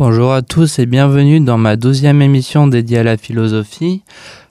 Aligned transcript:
Bonjour 0.00 0.32
à 0.32 0.40
tous 0.40 0.78
et 0.78 0.86
bienvenue 0.86 1.40
dans 1.40 1.58
ma 1.58 1.76
douzième 1.76 2.22
émission 2.22 2.66
dédiée 2.66 3.00
à 3.00 3.02
la 3.02 3.18
philosophie. 3.18 4.02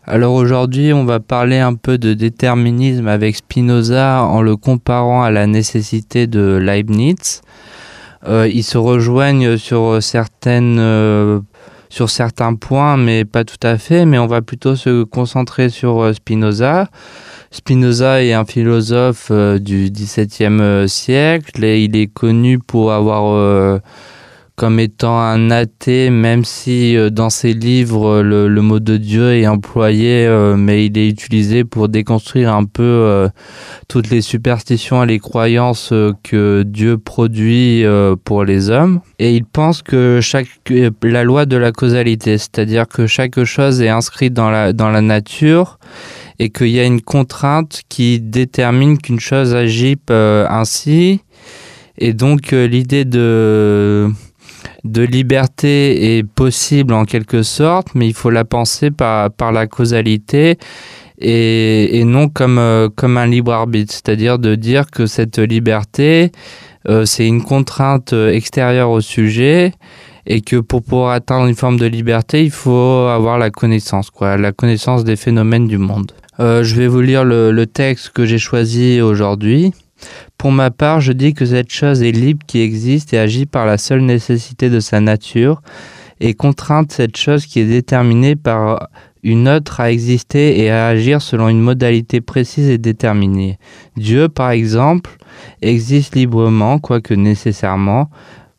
Alors 0.06 0.36
aujourd'hui, 0.36 0.94
on 0.94 1.06
va 1.06 1.20
parler 1.20 1.58
un 1.58 1.74
peu 1.74 1.98
de 1.98 2.14
déterminisme 2.14 3.08
avec 3.08 3.38
Spinoza 3.38 4.26
en 4.26 4.44
le 4.44 4.56
comparant 4.56 5.24
à 5.24 5.32
la 5.32 5.48
nécessité 5.48 6.28
de 6.28 6.60
Leibniz. 6.62 7.42
Euh, 8.28 8.48
ils 8.48 8.64
se 8.64 8.78
rejoignent 8.78 9.58
sur 9.58 10.04
certaines 10.04 10.78
euh, 10.80 11.40
sur 11.90 12.12
certains 12.12 12.54
points, 12.54 12.96
mais 12.96 13.26
pas 13.26 13.44
tout 13.44 13.58
à 13.64 13.80
fait. 13.80 14.06
Mais 14.06 14.20
on 14.20 14.28
va 14.28 14.44
plutôt 14.44 14.76
se 14.76 15.02
concentrer 15.02 15.70
sur 15.70 16.00
euh, 16.00 16.14
Spinoza. 16.14 16.90
Spinoza 17.50 18.24
est 18.24 18.34
un 18.34 18.46
philosophe 18.46 19.32
du 19.32 19.90
XVIIe 19.90 20.88
siècle 20.88 21.64
et 21.64 21.84
il 21.84 21.96
est 21.96 22.06
connu 22.06 22.60
pour 22.60 22.92
avoir 22.92 23.82
comme 24.60 24.82
étant 24.82 25.18
un 25.18 25.52
athée, 25.52 26.10
même 26.10 26.44
si 26.44 26.98
euh, 26.98 27.10
dans 27.10 27.30
ses 27.30 27.54
livres 27.54 28.22
le, 28.22 28.62
mot 28.62 28.82
de 28.82 28.98
Dieu 28.98 29.34
est 29.34 29.48
employé, 29.48 30.26
euh, 30.26 30.58
mais 30.58 30.86
il 30.86 30.98
est 30.98 31.08
utilisé 31.08 31.64
pour 31.64 31.88
déconstruire 31.88 32.54
un 32.54 32.66
peu 32.66 32.84
euh, 32.84 33.30
toutes 33.88 34.10
les 34.10 34.20
superstitions 34.20 35.02
et 35.02 35.08
les 35.08 35.20
croyances 35.20 35.94
que 36.24 36.64
Dieu 36.64 36.98
produit 36.98 37.86
pour 38.26 38.44
les 38.44 38.70
hommes. 38.70 39.00
Et 39.18 39.34
il 39.34 39.46
pense 39.46 39.82
que 39.82 40.20
chaque, 40.22 40.48
la 41.04 41.24
loi 41.24 41.46
de 41.46 41.56
la 41.56 41.72
causalité, 41.72 42.38
c'est-à-dire 42.38 42.86
que 42.86 43.08
chaque 43.08 43.42
chose 43.46 43.82
est 43.82 43.88
inscrite 43.88 44.34
dans 44.34 44.50
la, 44.50 44.74
dans 44.74 44.90
la 44.90 45.00
nature 45.00 45.80
et 46.38 46.50
qu'il 46.50 46.68
y 46.68 46.82
a 46.82 46.84
une 46.84 47.02
contrainte 47.02 47.84
qui 47.88 48.20
détermine 48.20 48.98
qu'une 48.98 49.22
chose 49.22 49.56
agit 49.56 49.98
ainsi. 50.10 51.22
Et 51.98 52.12
donc 52.12 52.52
l'idée 52.52 53.06
de 53.06 54.12
de 54.84 55.02
liberté 55.02 56.18
est 56.18 56.24
possible 56.24 56.94
en 56.94 57.06
quelque 57.06 57.44
sorte, 57.44 57.90
mais 57.96 58.08
il 58.08 58.14
faut 58.14 58.30
la 58.30 58.46
penser 58.46 58.92
par, 58.92 59.32
par 59.32 59.52
la 59.52 59.68
causalité 59.68 60.58
et, 61.22 62.04
non 62.06 62.30
comme, 62.30 62.58
euh, 62.60 62.90
comme 62.96 63.18
un 63.18 63.28
libre 63.28 63.52
arbitre, 63.52 63.94
c'est-à-dire 63.94 64.40
de 64.40 64.56
dire 64.56 64.90
que 64.90 65.06
cette 65.06 65.38
liberté, 65.38 66.32
euh, 66.88 67.06
c'est 67.06 67.28
une 67.28 67.44
contrainte 67.44 68.14
extérieure 68.14 68.90
au 68.90 69.02
sujet 69.02 69.74
et 70.26 70.42
que 70.42 70.58
pour 70.58 70.82
pouvoir 70.84 71.12
atteindre 71.12 71.48
une 71.48 71.56
forme 71.56 71.78
de 71.78 71.86
liberté, 71.86 72.44
il 72.44 72.52
faut 72.52 73.08
avoir 73.10 73.38
la 73.38 73.50
connaissance, 73.50 74.10
quoi, 74.12 74.38
la 74.38 74.52
connaissance 74.52 75.04
des 75.04 75.16
phénomènes 75.16 75.68
du 75.68 75.78
monde. 75.78 76.14
Euh, 76.40 76.64
je 76.64 76.76
vais 76.76 76.88
vous 76.88 77.02
lire 77.02 77.26
le 77.26 77.66
texte 77.66 78.12
que 78.12 78.26
j'ai 78.26 78.38
choisi 78.38 79.02
aujourd'hui. 79.02 79.74
Pour 80.38 80.52
ma 80.52 80.72
part, 80.72 81.02
je 81.02 81.12
dis 81.12 81.34
que 81.34 81.46
cette 81.46 81.72
chose 81.72 82.02
est 82.02 82.12
libre 82.12 82.46
qui 82.48 82.62
existe 82.62 83.14
et 83.14 83.20
agit 83.20 83.46
par 83.46 83.66
la 83.66 83.78
seule 83.78 84.02
nécessité 84.02 84.70
de 84.70 84.80
sa 84.80 85.00
nature, 85.00 85.62
et 86.20 86.34
contrainte 86.34 86.92
cette 86.92 87.18
chose 87.18 87.46
qui 87.46 87.60
est 87.60 87.66
déterminée 87.66 88.36
par 88.36 88.90
une 89.24 89.50
autre 89.50 89.80
à 89.80 89.92
exister 89.92 90.60
et 90.62 90.70
à 90.70 90.88
agir 90.88 91.22
selon 91.22 91.50
une 91.50 91.62
modalité 91.62 92.22
précise 92.22 92.70
et 92.70 92.78
déterminée. 92.78 93.58
Dieu, 93.98 94.30
par 94.30 94.52
exemple, 94.52 95.12
existe 95.62 96.16
librement, 96.16 96.80
quoique 96.80 97.14
nécessairement, 97.14 98.10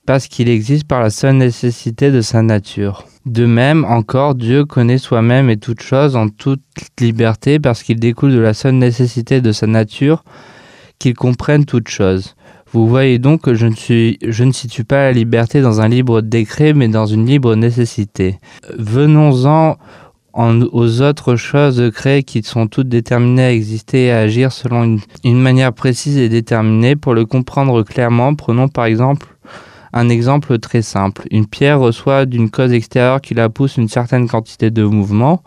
parce 0.06 0.26
qu'il 0.26 0.48
existe 0.48 0.86
par 0.86 1.00
la 1.00 1.10
seule 1.10 1.36
nécessité 1.36 2.10
de 2.10 2.20
sa 2.20 2.42
nature. 2.42 3.06
De 3.26 3.46
même, 3.46 3.84
encore, 3.84 4.34
Dieu 4.34 4.64
connaît 4.64 4.98
soi-même 4.98 5.50
et 5.50 5.58
toute 5.58 5.82
chose 5.82 6.16
en 6.16 6.28
toute 6.28 6.62
liberté 6.98 7.58
parce 7.58 7.82
qu'il 7.82 8.00
découle 8.00 8.32
de 8.32 8.40
la 8.40 8.54
seule 8.54 8.74
nécessité 8.74 9.40
de 9.40 9.52
sa 9.52 9.66
nature, 9.66 10.24
qu'ils 11.00 11.14
comprennent 11.14 11.64
toute 11.64 11.88
chose. 11.88 12.36
Vous 12.72 12.86
voyez 12.86 13.18
donc 13.18 13.40
que 13.40 13.54
je 13.54 13.66
ne, 13.66 13.74
suis, 13.74 14.18
situe 14.52 14.84
pas 14.84 15.02
la 15.02 15.12
liberté 15.12 15.60
dans 15.60 15.80
un 15.80 15.88
libre 15.88 16.20
décret, 16.20 16.72
mais 16.72 16.86
dans 16.86 17.06
une 17.06 17.26
libre 17.26 17.56
nécessité. 17.56 18.38
Venons-en 18.78 19.76
aux 20.32 21.02
autres 21.02 21.34
choses 21.34 21.90
créées 21.92 22.22
qui 22.22 22.44
sont 22.44 22.68
toutes 22.68 22.88
déterminées 22.88 23.42
à 23.42 23.52
exister 23.52 24.04
et 24.04 24.12
à 24.12 24.20
agir 24.20 24.52
selon 24.52 24.84
une, 24.84 25.00
une 25.24 25.40
manière 25.40 25.72
précise 25.72 26.16
et 26.18 26.28
déterminée. 26.28 26.94
Pour 26.94 27.14
le 27.14 27.26
comprendre 27.26 27.82
clairement, 27.82 28.36
prenons 28.36 28.68
par 28.68 28.84
exemple 28.84 29.26
un 29.92 30.08
exemple 30.08 30.58
très 30.58 30.82
simple. 30.82 31.26
Une 31.30 31.46
pierre 31.46 31.80
reçoit 31.80 32.26
d'une 32.26 32.50
cause 32.50 32.72
extérieure 32.72 33.20
qui 33.20 33.34
la 33.34 33.48
pousse 33.48 33.76
une 33.76 33.88
certaine 33.88 34.28
quantité 34.28 34.70
de 34.70 34.84
mouvement, 34.84 35.42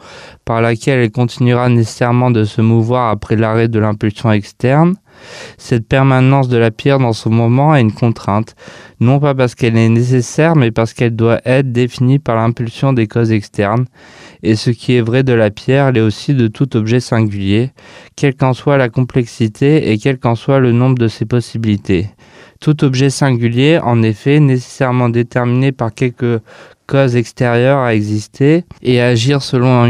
par 0.45 0.61
laquelle 0.61 0.99
elle 0.99 1.11
continuera 1.11 1.69
nécessairement 1.69 2.31
de 2.31 2.43
se 2.43 2.61
mouvoir 2.61 3.09
après 3.09 3.35
l'arrêt 3.35 3.67
de 3.67 3.79
l'impulsion 3.79 4.31
externe. 4.31 4.95
Cette 5.57 5.87
permanence 5.87 6.49
de 6.49 6.57
la 6.57 6.71
pierre 6.71 6.99
dans 6.99 7.13
son 7.13 7.29
moment 7.29 7.71
a 7.71 7.79
une 7.79 7.93
contrainte, 7.93 8.55
non 8.99 9.19
pas 9.19 9.35
parce 9.35 9.55
qu'elle 9.55 9.77
est 9.77 9.89
nécessaire, 9.89 10.55
mais 10.55 10.71
parce 10.71 10.93
qu'elle 10.93 11.15
doit 11.15 11.39
être 11.45 11.71
définie 11.71 12.19
par 12.19 12.35
l'impulsion 12.35 12.93
des 12.93 13.07
causes 13.07 13.31
externes. 13.31 13.85
Et 14.41 14.55
ce 14.55 14.71
qui 14.71 14.95
est 14.95 15.01
vrai 15.01 15.23
de 15.23 15.33
la 15.33 15.51
pierre 15.51 15.91
l'est 15.91 16.01
aussi 16.01 16.33
de 16.33 16.47
tout 16.47 16.75
objet 16.75 16.99
singulier, 16.99 17.71
quelle 18.15 18.35
qu'en 18.35 18.53
soit 18.53 18.77
la 18.77 18.89
complexité 18.89 19.91
et 19.91 19.97
quel 19.97 20.19
qu'en 20.19 20.35
soit 20.35 20.59
le 20.59 20.71
nombre 20.71 20.97
de 20.97 21.07
ses 21.07 21.25
possibilités. 21.25 22.09
Tout 22.63 22.85
objet 22.85 23.09
singulier, 23.09 23.77
en 23.83 24.01
effet, 24.03 24.39
nécessairement 24.39 25.09
déterminé 25.09 25.73
par 25.73 25.93
quelque 25.93 26.39
cause 26.87 27.17
extérieure 27.17 27.79
à 27.79 27.93
exister 27.93 28.63
et 28.81 29.01
agir 29.01 29.41
selon 29.41 29.85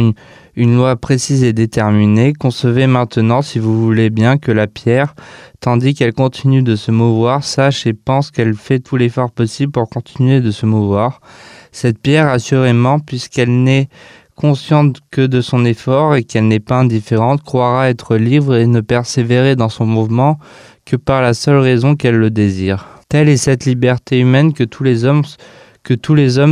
une, 0.56 0.76
loi 0.76 0.96
précise 0.96 1.44
et 1.44 1.54
déterminée, 1.54 2.34
concevez 2.34 2.88
maintenant, 2.88 3.44
si 3.44 3.60
vous 3.60 3.80
voulez 3.80 4.10
bien, 4.10 4.40
que 4.40 4.52
la 4.52 4.66
pierre, 4.66 5.14
tandis 5.60 5.94
qu'elle 5.94 6.14
continue 6.14 6.64
de 6.64 6.76
se 6.76 6.90
mouvoir, 6.90 7.44
sache 7.44 7.86
et 7.86 7.94
pense 7.94 8.32
qu'elle 8.32 8.56
fait 8.56 8.80
tout 8.80 8.98
l'effort 8.98 9.30
possible 9.30 9.72
pour 9.72 9.88
continuer 9.88 10.42
de 10.42 10.50
se 10.50 10.66
mouvoir. 10.66 11.22
Cette 11.72 12.00
pierre, 12.00 12.28
assurément, 12.30 12.98
puisqu'elle 12.98 13.62
n'est 13.62 13.88
consciente 14.36 14.98
que 15.12 15.22
de 15.22 15.42
son 15.42 15.64
effort 15.64 16.16
et 16.16 16.24
qu'elle 16.24 16.48
n'est 16.48 16.60
pas 16.60 16.80
indifférente, 16.80 17.44
croira 17.44 17.92
être 17.92 18.16
libre 18.16 18.56
et 18.56 18.66
ne 18.66 18.82
persévérer 18.82 19.56
dans 19.56 19.70
son 19.70 19.86
mouvement 19.86 20.40
que 20.86 20.96
par 20.96 21.22
la 21.22 21.34
seule 21.34 21.58
raison 21.58 21.96
qu'elle 21.96 22.18
le 22.18 22.30
désire. 22.30 22.88
Telle 23.10 23.30
est 23.30 23.38
cette 23.38 23.66
liberté 23.66 24.20
humaine 24.20 24.54
que 24.54 24.64
tous 24.64 24.84
les 24.84 25.06
hommes 25.06 25.26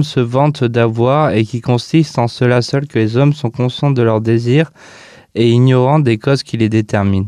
se 0.03 0.19
vantent 0.19 0.63
d'avoir 0.63 1.31
et 1.31 1.43
qui 1.43 1.61
consiste 1.61 2.19
en 2.19 2.27
cela 2.27 2.61
seul 2.61 2.87
que 2.87 2.99
les 2.99 3.17
hommes 3.17 3.33
sont 3.33 3.49
conscients 3.49 3.91
de 3.91 4.01
leurs 4.01 4.21
désirs 4.21 4.71
et 5.35 5.49
ignorants 5.49 5.99
des 5.99 6.17
causes 6.17 6.43
qui 6.43 6.57
les 6.57 6.69
déterminent. 6.69 7.27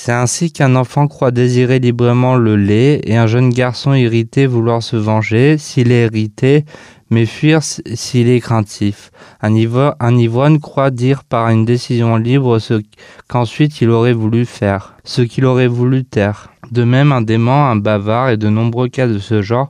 C'est 0.00 0.12
ainsi 0.12 0.52
qu'un 0.52 0.76
enfant 0.76 1.08
croit 1.08 1.32
désirer 1.32 1.80
librement 1.80 2.36
le 2.36 2.54
lait 2.54 3.00
et 3.02 3.16
un 3.16 3.26
jeune 3.26 3.50
garçon 3.50 3.94
irrité 3.94 4.46
vouloir 4.46 4.80
se 4.80 4.94
venger 4.94 5.58
s'il 5.58 5.90
est 5.90 6.04
irrité, 6.04 6.64
mais 7.10 7.26
fuir 7.26 7.64
s'il 7.64 8.28
est 8.28 8.38
craintif. 8.38 9.10
Un, 9.40 9.56
ivrogne 9.56 10.60
croit 10.60 10.92
dire 10.92 11.24
par 11.24 11.48
une 11.48 11.64
décision 11.64 12.14
libre 12.14 12.60
ce 12.60 12.80
qu'ensuite 13.26 13.80
il 13.80 13.90
aurait 13.90 14.12
voulu 14.12 14.46
faire, 14.46 14.94
ce 15.02 15.22
qu'il 15.22 15.44
aurait 15.44 15.66
voulu 15.66 16.04
taire. 16.04 16.52
De 16.70 16.84
même, 16.84 17.10
un 17.10 17.20
dément, 17.20 17.68
un 17.68 17.76
bavard 17.76 18.30
et 18.30 18.36
de 18.36 18.48
nombreux 18.48 18.88
cas 18.88 19.08
de 19.08 19.18
ce 19.18 19.42
genre 19.42 19.68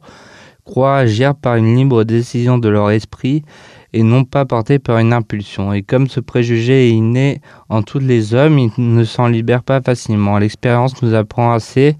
croient 0.66 0.98
agir 0.98 1.34
par 1.34 1.56
une 1.56 1.74
libre 1.74 2.04
décision 2.04 2.58
de 2.58 2.68
leur 2.68 2.90
esprit 2.90 3.44
et 3.92 4.02
non 4.02 4.24
pas 4.24 4.44
portés 4.44 4.78
par 4.78 4.98
une 4.98 5.12
impulsion. 5.12 5.72
Et 5.72 5.82
comme 5.82 6.08
ce 6.08 6.20
préjugé 6.20 6.88
est 6.88 6.92
inné 6.92 7.40
en 7.68 7.82
tous 7.82 7.98
les 7.98 8.34
hommes, 8.34 8.58
ils 8.58 8.70
ne 8.76 9.04
s'en 9.04 9.28
libèrent 9.28 9.62
pas 9.62 9.80
facilement. 9.80 10.38
L'expérience 10.38 11.00
nous 11.02 11.14
apprend 11.14 11.52
assez 11.52 11.96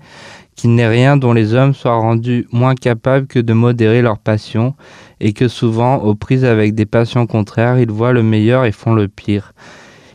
qu'il 0.59 0.75
n'est 0.75 0.89
rien 0.89 1.17
dont 1.17 1.33
les 1.33 1.55
hommes 1.55 1.73
soient 1.73 1.97
rendus 1.97 2.47
moins 2.53 2.75
capables 2.75 3.29
que 3.29 3.39
de 3.39 3.53
modérer 3.53 4.03
leurs 4.03 4.19
passions, 4.19 4.75
et 5.21 5.33
que 5.33 5.47
souvent, 5.47 5.97
aux 5.99 6.17
prises 6.17 6.45
avec 6.45 6.75
des 6.75 6.85
passions 6.85 7.27
contraires, 7.27 7.79
ils 7.79 7.91
voient 7.91 8.13
le 8.13 8.25
meilleur 8.25 8.65
et 8.65 8.73
font 8.73 8.93
le 8.93 9.07
pire. 9.07 9.53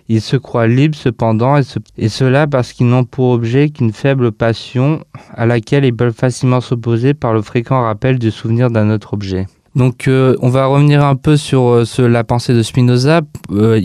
Ils 0.10 0.22
se 0.22 0.36
croient 0.36 0.68
libres 0.68 0.98
cependant, 0.98 1.58
et, 1.98 2.10
cela 2.10 2.46
parce 2.46 2.74
qu'ils 2.74 2.88
n'ont 2.88 3.06
pour 3.06 3.30
objet 3.30 3.70
qu'une 3.70 3.94
faible 3.94 4.34
passion 4.34 5.02
à 5.34 5.46
laquelle 5.46 5.86
ils 5.86 5.96
peuvent 5.96 6.14
facilement 6.14 6.60
s'opposer 6.60 7.14
par 7.14 7.34
le 7.34 7.42
fréquent 7.42 7.82
rappel 7.82 8.20
du 8.20 8.30
souvenir 8.30 8.70
d'un 8.70 8.90
autre 8.90 9.14
objet. 9.14 9.48
Donc 9.76 10.08
euh, 10.08 10.36
on 10.42 10.50
va 10.50 10.66
revenir 10.68 11.04
un 11.04 11.16
peu 11.16 11.36
sur 11.38 11.68
euh, 11.68 12.08
la 12.08 12.24
pensée 12.24 12.54
de 12.54 12.62
Spinoza. 12.62 13.22
Euh, 13.52 13.80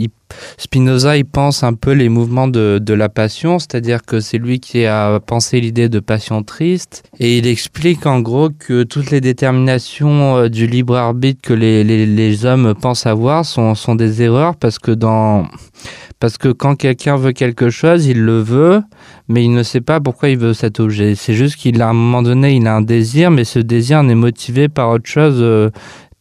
Spinoza, 0.56 1.16
il 1.16 1.24
pense 1.24 1.62
un 1.62 1.74
peu 1.74 1.92
les 1.92 2.08
mouvements 2.08 2.48
de, 2.48 2.92
la 2.92 3.08
passion, 3.08 3.58
c'est-à-dire 3.58 4.02
que 4.02 4.20
c'est 4.20 4.38
lui 4.38 4.60
qui 4.60 4.86
a 4.86 5.20
pensé 5.20 5.60
l'idée 5.60 5.88
de 5.88 6.00
passion 6.00 6.42
triste, 6.42 7.04
et 7.20 7.38
il 7.38 7.46
explique 7.46 8.06
en 8.06 8.20
gros 8.20 8.50
que 8.50 8.82
toutes 8.82 9.10
les 9.10 9.20
déterminations 9.20 10.48
du 10.48 10.66
libre 10.66 10.96
arbitre 10.96 11.40
que 11.42 11.54
les, 11.54 12.44
hommes 12.44 12.74
pensent 12.74 13.06
avoir 13.06 13.44
sont, 13.44 13.94
des 13.94 14.22
erreurs, 14.22 14.56
parce 14.56 14.78
que 14.78 14.92
quand 16.52 16.76
quelqu'un 16.76 17.16
veut 17.16 17.32
quelque 17.32 17.70
chose, 17.70 18.06
il 18.06 18.20
le 18.20 18.40
veut, 18.40 18.82
mais 19.28 19.44
il 19.44 19.52
ne 19.52 19.62
sait 19.62 19.80
pas 19.80 20.00
pourquoi 20.00 20.30
il 20.30 20.38
veut 20.38 20.54
cet 20.54 20.80
objet. 20.80 21.14
C'est 21.14 21.34
juste 21.34 21.56
qu'il 21.56 21.80
a 21.82 21.88
un 21.88 21.92
moment 21.92 22.22
donné, 22.22 22.56
il 22.56 22.66
a 22.66 22.74
un 22.74 22.80
désir, 22.80 23.30
mais 23.30 23.44
ce 23.44 23.58
désir 23.58 24.02
n'est 24.02 24.14
motivé 24.14 24.68
par 24.68 24.90
autre 24.90 25.08
chose, 25.08 25.38
euh, 25.40 25.70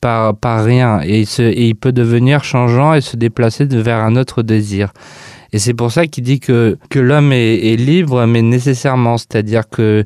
par, 0.02 0.36
par 0.36 0.64
rien. 0.64 1.02
Et 1.04 1.22
il, 1.22 1.76
peut 1.76 1.92
devenir 1.92 2.44
changeant 2.44 2.94
et 2.94 3.02
se 3.02 3.16
déplacer 3.16 3.66
vers 3.66 4.00
un 4.00 4.16
autre 4.16 4.44
désir. 4.44 4.94
Et 5.54 5.60
c'est 5.60 5.74
pour 5.74 5.92
ça 5.92 6.08
qu'il 6.08 6.24
dit 6.24 6.40
que, 6.40 6.78
que 6.90 7.00
l'homme 7.00 7.32
est, 7.32 7.78
libre, 7.78 8.26
mais 8.26 8.42
nécessairement, 8.42 9.18
c'est-à-dire 9.18 9.70
que 9.70 10.04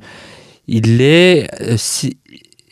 il 0.67 1.01
est, 1.01 1.49
euh, 1.61 1.73
si, 1.77 2.17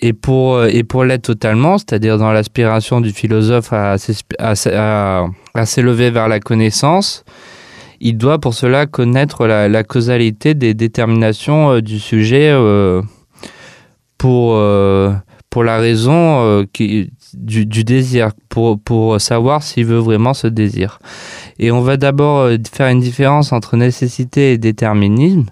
et 0.01 0.13
pour, 0.13 0.63
et 0.63 0.83
pour 0.83 1.03
l'être 1.03 1.23
totalement, 1.23 1.77
c'est-à-dire 1.77 2.17
dans 2.17 2.31
l'aspiration 2.31 3.01
du 3.01 3.11
philosophe 3.11 3.73
à, 3.73 3.95
à, 4.37 5.65
s'élever 5.65 6.11
vers 6.11 6.29
la 6.29 6.39
connaissance, 6.39 7.25
il 7.99 8.17
doit 8.17 8.39
pour 8.39 8.53
cela 8.53 8.85
connaître 8.85 9.45
la, 9.45 9.83
causalité 9.83 10.53
des 10.53 10.73
déterminations 10.73 11.81
du 11.81 11.99
sujet 11.99 12.55
pour, 14.17 14.55
pour 15.49 15.63
la 15.63 15.77
raison 15.77 16.65
qui, 16.73 17.09
du, 17.33 17.83
désir, 17.83 18.31
pour, 18.49 18.79
pour 18.79 19.19
savoir 19.21 19.63
s'il 19.63 19.85
veut 19.85 19.97
vraiment 19.97 20.33
ce 20.33 20.47
désir. 20.47 20.99
Et 21.59 21.71
on 21.71 21.81
va 21.81 21.97
d'abord 21.97 22.39
euh, 22.39 22.57
faire 22.71 22.87
une 22.87 23.01
différence 23.01 23.51
entre 23.51 23.75
nécessité 23.75 24.53
et 24.53 24.57
déterminisme. 24.57 25.45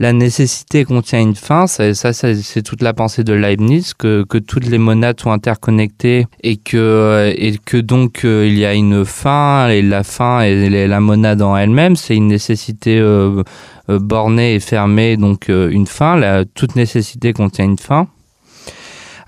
La 0.00 0.12
nécessité 0.12 0.84
contient 0.84 1.20
une 1.20 1.36
fin, 1.36 1.66
ça, 1.66 2.12
c'est 2.12 2.62
toute 2.62 2.82
la 2.82 2.92
pensée 2.92 3.22
de 3.22 3.32
Leibniz, 3.32 3.94
que, 3.94 4.24
que, 4.28 4.38
toutes 4.38 4.66
les 4.66 4.78
monades 4.78 5.20
sont 5.20 5.30
interconnectées 5.30 6.26
et 6.42 6.56
que, 6.56 6.76
euh, 6.76 7.32
et 7.36 7.56
que 7.64 7.76
donc 7.76 8.24
euh, 8.24 8.46
il 8.46 8.58
y 8.58 8.66
a 8.66 8.74
une 8.74 9.04
fin, 9.04 9.68
et 9.68 9.82
la 9.82 10.02
fin 10.02 10.40
et 10.40 10.86
la 10.88 11.00
monade 11.00 11.42
en 11.42 11.56
elle-même, 11.56 11.94
c'est 11.94 12.16
une 12.16 12.28
nécessité 12.28 13.00
bornée 13.88 14.54
et 14.54 14.60
fermée, 14.60 15.16
donc 15.16 15.48
une 15.48 15.86
fin. 15.86 16.16
La, 16.16 16.44
toute 16.44 16.76
nécessité 16.76 17.32
contient 17.32 17.64
une 17.64 17.78
fin 17.78 18.08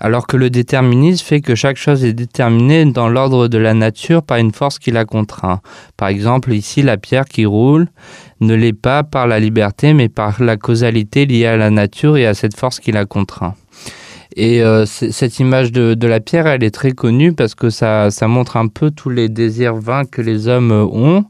alors 0.05 0.27
que 0.27 0.37
le 0.37 0.51
déterminisme 0.51 1.25
fait 1.25 1.41
que 1.41 1.55
chaque 1.55 1.77
chose 1.77 2.05
est 2.05 2.13
déterminée 2.13 2.85
dans 2.85 3.09
l'ordre 3.09 3.47
de 3.47 3.57
la 3.57 3.73
nature 3.73 4.21
par 4.21 4.37
une 4.37 4.51
force 4.51 4.77
qui 4.77 4.91
la 4.91 5.03
contraint. 5.03 5.61
Par 5.97 6.09
exemple, 6.09 6.53
ici, 6.53 6.83
la 6.83 6.97
pierre 6.97 7.25
qui 7.25 7.47
roule 7.47 7.87
ne 8.39 8.53
l'est 8.53 8.79
pas 8.79 9.01
par 9.01 9.25
la 9.25 9.39
liberté, 9.39 9.95
mais 9.95 10.07
par 10.07 10.43
la 10.43 10.57
causalité 10.57 11.25
liée 11.25 11.47
à 11.47 11.57
la 11.57 11.71
nature 11.71 12.17
et 12.17 12.27
à 12.27 12.35
cette 12.35 12.55
force 12.55 12.79
qui 12.79 12.91
la 12.91 13.05
contraint. 13.05 13.55
Et 14.35 14.61
euh, 14.61 14.85
cette 14.85 15.39
image 15.39 15.71
de, 15.71 16.07
la 16.07 16.19
pierre, 16.19 16.45
elle 16.45 16.63
est 16.63 16.75
très 16.75 16.91
connue 16.91 17.33
parce 17.33 17.55
que 17.55 17.71
ça, 17.71 18.11
montre 18.27 18.57
un 18.57 18.67
peu 18.67 18.91
tous 18.91 19.09
les 19.09 19.27
désirs 19.27 19.73
vains 19.73 20.05
que 20.05 20.21
les 20.21 20.47
hommes 20.47 20.71
ont. 20.71 21.25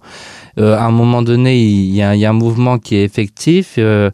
Euh, 0.60 0.75
à 0.75 0.83
un 0.83 0.92
moment 0.92 1.22
donné, 1.22 1.57
il 1.57 1.95
y, 1.95 2.01
a, 2.01 2.10
un 2.10 2.33
mouvement 2.33 2.77
qui 2.77 2.98
est 2.98 3.06
effectif. 3.06 3.75
Euh, 3.77 4.12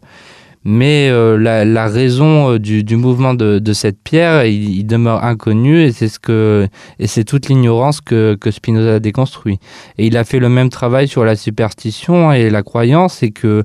mais 0.64 1.08
euh, 1.10 1.36
la, 1.36 1.64
la, 1.64 1.88
raison 1.88 2.52
euh, 2.52 2.58
du, 2.58 2.84
du, 2.84 2.96
mouvement 2.96 3.34
de, 3.34 3.58
de, 3.58 3.72
cette 3.72 3.98
pierre, 4.02 4.44
il, 4.46 4.84
demeure 4.86 5.24
inconnu 5.24 5.82
et 5.82 5.92
c'est 5.92 6.08
ce 6.08 6.18
que 6.18 6.68
et 6.98 7.06
c'est 7.06 7.24
toute 7.24 7.48
l'ignorance 7.48 8.00
que, 8.00 8.36
que 8.40 8.50
Spinoza 8.50 8.94
a 8.94 8.98
déconstruit. 9.00 9.58
Et 9.98 10.06
il 10.06 10.16
a 10.16 10.24
fait 10.24 10.38
le 10.38 10.48
même 10.48 10.68
travail 10.68 11.08
sur 11.08 11.24
la 11.24 11.34
superstition 11.34 12.32
et 12.32 12.50
la 12.50 12.62
croyance, 12.62 13.22
et 13.22 13.32
que 13.32 13.64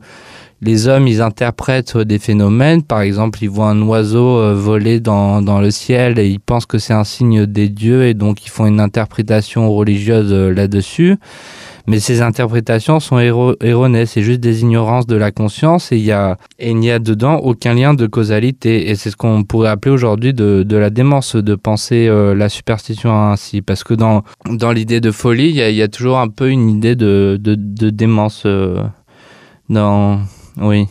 les 0.62 0.88
hommes, 0.88 1.08
ils 1.08 1.22
interprètent 1.22 1.98
des 1.98 2.18
phénomènes. 2.18 2.82
Par 2.82 3.02
exemple, 3.02 3.40
ils 3.44 3.50
voient 3.50 3.70
un 3.70 3.82
oiseau 3.84 4.40
euh, 4.40 4.56
voler 4.56 5.00
dans, 5.00 5.44
dans 5.44 5.62
le 5.62 5.70
ciel 5.70 6.18
et 6.18 6.28
ils 6.28 6.40
pensent 6.40 6.66
que 6.66 6.80
c'est 6.80 6.94
un 6.94 7.04
signe 7.04 7.46
des 7.46 7.70
dieux 7.70 8.08
et 8.08 8.16
donc 8.16 8.44
ils 8.44 8.50
font 8.50 8.66
une 8.66 8.80
interprétation 8.80 9.72
religieuse 9.72 10.34
là-dessus 10.34 11.18
mais 11.88 12.02
ces 12.02 12.22
interprétations 12.22 13.00
sont 13.00 13.18
erronées, 13.18 14.06
c'est 14.06 14.22
juste 14.22 14.42
des 14.42 14.62
ignorances 14.62 15.08
de 15.08 15.16
la 15.16 15.32
conscience 15.32 15.94
et 15.94 15.98
il 15.98 16.12
a 16.12 16.38
n'y 16.62 16.92
a 16.92 17.00
dedans 17.00 17.38
aucun 17.38 17.74
lien 17.74 17.94
de 17.94 18.08
causalité. 18.08 18.90
Et 18.90 18.96
c'est 18.96 19.10
ce 19.10 19.16
qu'on 19.16 19.44
pourrait 19.44 19.70
appeler 19.70 19.94
aujourd'hui 19.94 20.34
de, 20.34 20.64
de, 20.64 20.78
la 20.78 20.90
démence 20.90 21.38
de 21.38 21.56
penser 21.56 22.08
euh, 22.08 22.36
la 22.36 22.50
superstition 22.50 23.14
ainsi. 23.14 23.62
Parce 23.62 23.86
que 23.86 23.94
dans 23.94 24.24
dans 24.52 24.74
l'idée 24.74 25.00
de 25.00 25.12
folie 25.12 25.50
il 25.50 25.56
y, 25.56 25.82
a, 25.82 25.88
toujours 25.88 26.20
un 26.20 26.28
peu 26.28 26.50
une 26.50 26.70
idée 26.70 26.96
de 26.96 27.40
de, 27.40 27.56
de 27.56 27.90
démence 27.90 28.44
euh, 28.46 28.84
dans 29.70 30.20
oui. 30.60 30.88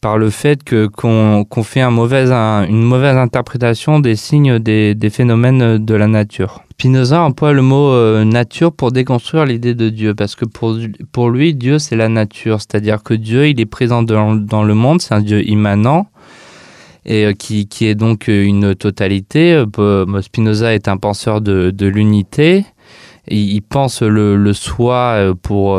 Par 0.00 0.16
le 0.16 0.30
fait 0.30 0.62
que 0.62 0.86
qu'on 0.86 1.62
fait 1.62 1.80
un 1.80 1.90
mauvais, 1.90 2.30
une 2.30 2.82
mauvaise 2.82 3.16
interprétation 3.16 4.00
des 4.00 4.16
signes 4.16 4.58
des, 4.58 4.94
des 4.94 5.10
phénomènes 5.10 5.84
de 5.84 5.94
la 5.94 6.06
nature. 6.06 6.65
Spinoza 6.78 7.22
emploie 7.22 7.54
le 7.54 7.62
mot 7.62 7.88
euh, 7.88 8.24
nature 8.24 8.70
pour 8.70 8.92
déconstruire 8.92 9.46
l'idée 9.46 9.72
de 9.72 9.88
Dieu, 9.88 10.14
parce 10.14 10.34
que 10.34 10.44
pour, 10.44 11.30
lui, 11.30 11.54
Dieu, 11.54 11.78
c'est 11.78 11.96
la 11.96 12.10
nature, 12.10 12.60
c'est-à-dire 12.60 13.02
que 13.02 13.14
Dieu, 13.14 13.48
il 13.48 13.58
est 13.58 13.64
présent 13.66 14.02
dans, 14.02 14.62
le 14.62 14.74
monde, 14.74 15.00
c'est 15.00 15.14
un 15.14 15.22
Dieu 15.22 15.42
immanent, 15.48 16.06
et 17.06 17.24
euh, 17.24 17.32
qui, 17.32 17.66
qui, 17.66 17.86
est 17.86 17.94
donc 17.94 18.28
une 18.28 18.74
totalité. 18.74 19.64
Euh, 19.78 20.20
Spinoza 20.20 20.74
est 20.74 20.86
un 20.86 20.98
penseur 20.98 21.40
de, 21.40 21.72
l'unité, 21.86 22.66
il 23.26 23.62
pense 23.62 24.02
le, 24.02 24.36
le 24.36 24.52
soi 24.52 25.32
pour 25.40 25.78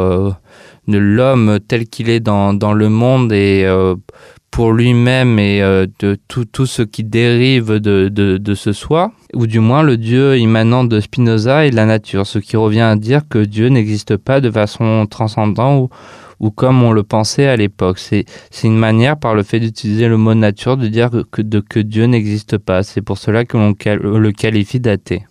l'homme 0.87 1.59
tel 1.67 1.85
qu'il 1.87 2.09
est 2.09 2.21
dans, 2.21 2.55
dans 2.55 2.73
le 2.73 2.89
monde 2.89 3.31
et 3.31 3.67
pour 4.51 4.73
lui-même 4.73 5.39
et 5.39 5.59
de 5.99 6.17
tout, 6.27 6.45
tout 6.45 6.65
ce 6.65 6.81
qui 6.81 7.03
dérive 7.03 7.73
de, 7.73 8.09
de, 8.09 8.37
de 8.37 8.53
ce 8.55 8.73
soi 8.73 9.11
ou 9.33 9.47
du 9.47 9.59
moins 9.59 9.83
le 9.83 9.97
Dieu 9.97 10.37
immanent 10.37 10.83
de 10.83 10.99
Spinoza 10.99 11.65
et 11.65 11.71
de 11.71 11.75
la 11.75 11.85
nature, 11.85 12.25
ce 12.25 12.39
qui 12.39 12.57
revient 12.57 12.81
à 12.81 12.95
dire 12.95 13.21
que 13.29 13.39
Dieu 13.39 13.67
n'existe 13.67 14.17
pas 14.17 14.41
de 14.41 14.49
façon 14.49 15.05
transcendante 15.09 15.91
ou, 16.39 16.51
comme 16.51 16.83
on 16.83 16.91
le 16.91 17.03
pensait 17.03 17.47
à 17.47 17.55
l'époque. 17.55 17.99
C'est 17.99 18.25
une 18.63 18.77
manière, 18.77 19.17
par 19.17 19.33
le 19.35 19.43
fait 19.43 19.59
d'utiliser 19.59 20.07
le 20.07 20.17
mot 20.17 20.33
nature, 20.33 20.77
de 20.77 20.87
dire 20.87 21.09
que, 21.31 21.41
que 21.41 21.79
Dieu 21.79 22.05
n'existe 22.05 22.57
pas. 22.57 22.83
C'est 22.83 23.01
pour 23.01 23.17
cela 23.17 23.45
que 23.45 23.57
l'on 23.57 23.75
le 24.19 24.31
qualifie 24.31 24.79
d'athée. 24.79 25.23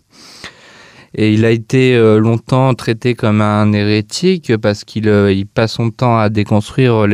Et 1.19 1.33
il 1.33 1.47
a 1.47 1.51
été 1.51 1.97
euh, 1.97 2.19
longtemps 2.19 2.75
traité 2.75 3.15
comme 3.15 3.41
un 3.41 3.73
hérétique 3.73 4.55
parce 4.59 4.85
qu'il 4.85 5.09
euh, 5.09 5.43
passe 5.55 5.73
son 5.73 5.91
temps 5.91 6.19
à 6.19 6.29
déconstruire 6.29 7.07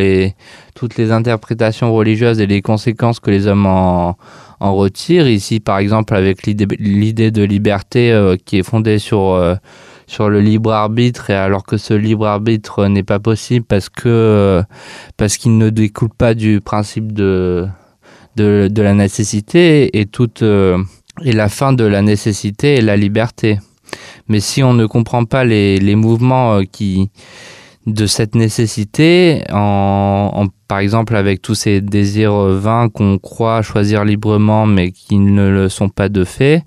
toutes 0.74 0.96
les 0.96 1.12
interprétations 1.12 1.94
religieuses 1.94 2.40
et 2.40 2.48
les 2.48 2.62
conséquences 2.62 3.20
que 3.20 3.30
les 3.30 3.46
hommes 3.46 3.66
en, 3.66 4.16
en 4.58 4.74
retire. 4.74 5.28
Ici, 5.28 5.60
par 5.60 5.78
exemple, 5.78 6.16
avec 6.16 6.42
l'idée 6.46 7.30
de 7.30 7.42
liberté 7.44 8.10
euh, 8.10 8.36
qui 8.44 8.58
est 8.58 8.64
fondée 8.64 8.98
sur, 8.98 9.36
le 10.18 10.40
libre 10.40 10.72
arbitre, 10.72 11.30
et 11.30 11.34
alors 11.34 11.62
que 11.62 11.76
ce 11.76 11.94
libre 11.94 12.26
arbitre 12.26 12.86
n'est 12.86 13.04
pas 13.04 13.20
possible 13.20 13.64
parce 13.66 13.88
qu'il 13.88 14.10
ne 15.58 15.70
découle 15.70 16.10
pas 16.10 16.34
du 16.34 16.60
principe 16.60 17.12
de, 17.12 17.68
la 18.36 18.94
nécessité 18.94 19.96
et 19.96 20.08
et 21.24 21.32
la 21.32 21.48
fin 21.48 21.72
de 21.72 21.84
la 21.84 22.02
nécessité 22.02 22.74
et 22.74 22.80
la 22.80 22.96
liberté. 22.96 23.58
Mais 24.28 24.40
si 24.40 24.62
on 24.62 24.74
ne 24.74 24.86
comprend 24.86 25.24
pas 25.24 25.44
les, 25.44 25.94
mouvements 25.96 26.62
qui 26.64 27.10
de 27.86 28.06
cette 28.06 28.34
nécessité, 28.34 29.42
par 29.48 30.78
exemple 30.78 31.16
avec 31.16 31.42
tous 31.42 31.54
ces 31.54 31.80
désirs 31.80 32.34
vains 32.34 32.88
qu'on 32.88 33.18
croit 33.18 33.62
choisir 33.62 34.04
librement 34.04 34.66
mais 34.66 34.92
qui 34.92 35.18
ne 35.18 35.48
le 35.48 35.68
sont 35.68 35.88
pas 35.88 36.08
de 36.08 36.24
fait, 36.24 36.62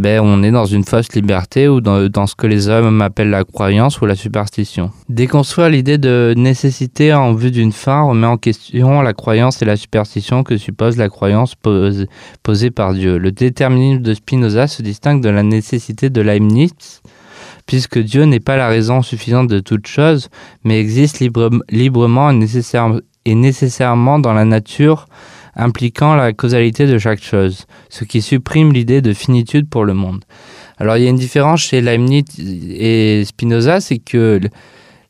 ben, 0.00 0.20
on 0.20 0.42
est 0.42 0.50
dans 0.50 0.64
une 0.64 0.84
fausse 0.84 1.12
liberté 1.14 1.68
ou 1.68 1.80
dans, 1.80 2.26
ce 2.26 2.34
que 2.34 2.46
les 2.46 2.68
hommes 2.68 3.02
appellent 3.02 3.30
la 3.30 3.44
croyance 3.44 4.00
ou 4.00 4.06
la 4.06 4.14
superstition. 4.14 4.90
Déconstruire 5.08 5.68
l'idée 5.68 5.98
de 5.98 6.34
nécessité 6.36 7.12
en 7.12 7.34
vue 7.34 7.50
d'une 7.50 7.72
fin 7.72 8.02
remet 8.02 8.26
en 8.26 8.36
question 8.36 9.02
la 9.02 9.12
croyance 9.12 9.60
et 9.62 9.64
la 9.64 9.76
superstition 9.76 10.42
que 10.42 10.56
suppose 10.56 10.96
la 10.96 11.08
croyance 11.08 11.54
posée 12.42 12.70
par 12.70 12.94
Dieu. 12.94 13.18
Le 13.18 13.30
déterminisme 13.30 14.02
de 14.02 14.14
Spinoza 14.14 14.66
se 14.66 14.82
distingue 14.82 15.22
de 15.22 15.28
la 15.28 15.42
nécessité 15.42 16.10
de 16.10 16.20
Leibniz, 16.20 17.02
puisque 17.66 17.98
Dieu 17.98 18.24
n'est 18.24 18.40
pas 18.40 18.56
la 18.56 18.68
raison 18.68 19.02
suffisante 19.02 19.48
de 19.48 19.60
toute 19.60 19.86
chose, 19.86 20.28
mais 20.64 20.80
existe 20.80 21.20
libre, 21.20 21.50
librement 21.68 22.30
et 22.30 23.34
nécessairement 23.34 24.18
dans 24.18 24.32
la 24.32 24.44
nature, 24.44 25.06
impliquant 25.60 26.14
la 26.14 26.32
causalité 26.32 26.86
de 26.86 26.98
chaque 26.98 27.22
chose, 27.22 27.66
ce 27.88 28.04
qui 28.04 28.22
supprime 28.22 28.72
l'idée 28.72 29.02
de 29.02 29.12
finitude 29.12 29.68
pour 29.68 29.84
le 29.84 29.94
monde. 29.94 30.24
Alors 30.78 30.96
il 30.96 31.04
y 31.04 31.06
a 31.06 31.10
une 31.10 31.16
différence 31.16 31.60
chez 31.60 31.80
Leibniz 31.80 32.24
et 32.38 33.22
Spinoza, 33.24 33.80
c'est 33.80 33.98
que 33.98 34.40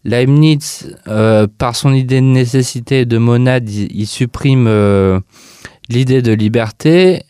Leibniz, 0.04 0.96
euh, 1.08 1.46
par 1.58 1.76
son 1.76 1.92
idée 1.92 2.20
de 2.20 2.26
nécessité 2.26 3.00
et 3.00 3.06
de 3.06 3.18
monade, 3.18 3.68
il, 3.68 4.06
supprime 4.06 4.66
euh, 4.66 5.20
l'idée 5.88 6.22
de 6.22 6.32
liberté, 6.32 7.22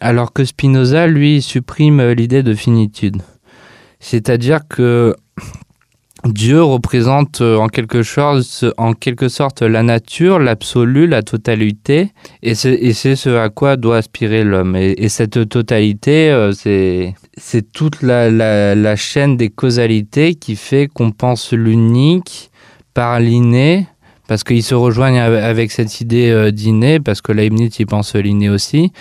alors 0.00 0.32
que 0.32 0.44
Spinoza, 0.44 1.06
lui, 1.06 1.40
supprime 1.42 2.10
l'idée 2.10 2.42
de 2.42 2.54
finitude. 2.54 3.22
C'est-à-dire 4.00 4.66
que 4.68 5.14
Dieu 6.24 6.62
représente 6.62 7.40
euh, 7.40 7.56
en 7.56 7.66
quelque, 7.66 8.02
chose, 8.02 8.70
en 8.76 8.92
quelque 8.92 9.28
sorte 9.28 9.62
la 9.62 9.82
nature, 9.82 10.38
l'absolu, 10.38 11.08
la 11.08 11.22
totalité, 11.22 12.12
et 12.42 12.54
c'est 12.54 13.16
ce 13.16 13.30
à 13.30 13.48
quoi 13.48 13.76
doit 13.76 13.96
aspirer 13.96 14.44
l'homme. 14.44 14.76
Et, 14.76 15.08
cette 15.08 15.48
totalité, 15.48 16.30
euh, 16.30 16.52
c'est 16.52 17.72
toute 17.72 18.02
la, 18.02 18.96
chaîne 18.96 19.36
des 19.36 19.48
causalités 19.48 20.34
qui 20.34 20.54
fait 20.54 20.86
qu'on 20.86 21.10
pense 21.10 21.52
l'unique 21.52 22.50
par 22.94 23.18
l'inné, 23.18 23.88
parce 24.28 24.44
qu'ils 24.44 24.62
se 24.62 24.76
rejoignent 24.76 25.20
avec 25.20 25.72
cette 25.72 26.00
idée 26.00 26.30
euh, 26.30 26.52
d'inné, 26.52 27.00
parce 27.00 27.20
que 27.20 27.32
Leibniz 27.32 27.80
y 27.80 27.84
pense 27.84 28.14
l'inné 28.14 28.48
aussi. 28.48 28.92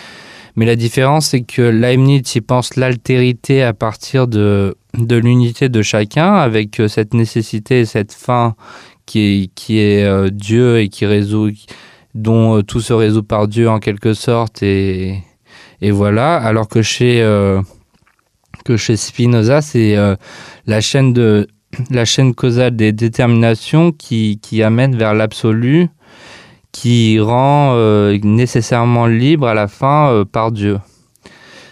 Mais 0.56 0.66
la 0.66 0.76
différence, 0.76 1.28
c'est 1.28 1.42
que 1.42 1.62
Leibniz 1.62 2.36
y 2.36 2.42
pense 2.42 2.76
l'altérité 2.76 3.64
à 3.64 3.74
partir 3.74 4.28
de 4.28 4.76
de 4.98 5.16
l'unité 5.16 5.70
de 5.70 5.82
chacun 5.82 6.34
avec 6.36 6.80
euh, 6.80 6.88
cette 6.88 7.14
nécessité 7.14 7.82
et 7.82 7.86
cette 7.86 8.14
fin 8.14 8.56
qui 9.06 9.20
est, 9.20 9.54
qui 9.56 9.80
est 9.80 10.04
euh, 10.04 10.30
Dieu 10.30 10.80
et 10.80 10.90
qui 10.90 11.06
résout, 11.06 11.52
dont 12.14 12.58
euh, 12.58 12.62
tout 12.62 12.82
se 12.82 12.94
résout 12.94 13.24
par 13.24 13.48
Dieu 13.48 13.70
en 13.70 13.80
quelque 13.80 14.14
sorte 14.14 14.64
et, 14.64 15.24
Et 15.82 15.92
voilà, 15.92 16.36
alors 16.36 16.68
que 16.68 16.82
chez, 16.82 17.22
que 18.66 18.78
chez 18.78 18.98
Spinoza, 18.98 19.62
c'est 19.62 19.96
la, 20.68 20.82
chaîne 20.82 21.14
de, 21.14 21.48
la 21.90 22.06
chaîne 22.06 22.36
causale 22.36 22.76
des 22.76 22.92
déterminations 22.92 23.92
qui, 23.92 24.40
qui 24.42 24.62
amène 24.62 24.96
vers 24.96 25.16
l'absolu, 25.16 25.88
qui 26.72 27.20
rend 27.20 27.76
nécessairement 28.24 29.08
libre 29.08 29.48
à 29.48 29.56
la 29.56 29.68
fin 29.68 30.24
par 30.32 30.52
Dieu. 30.52 30.78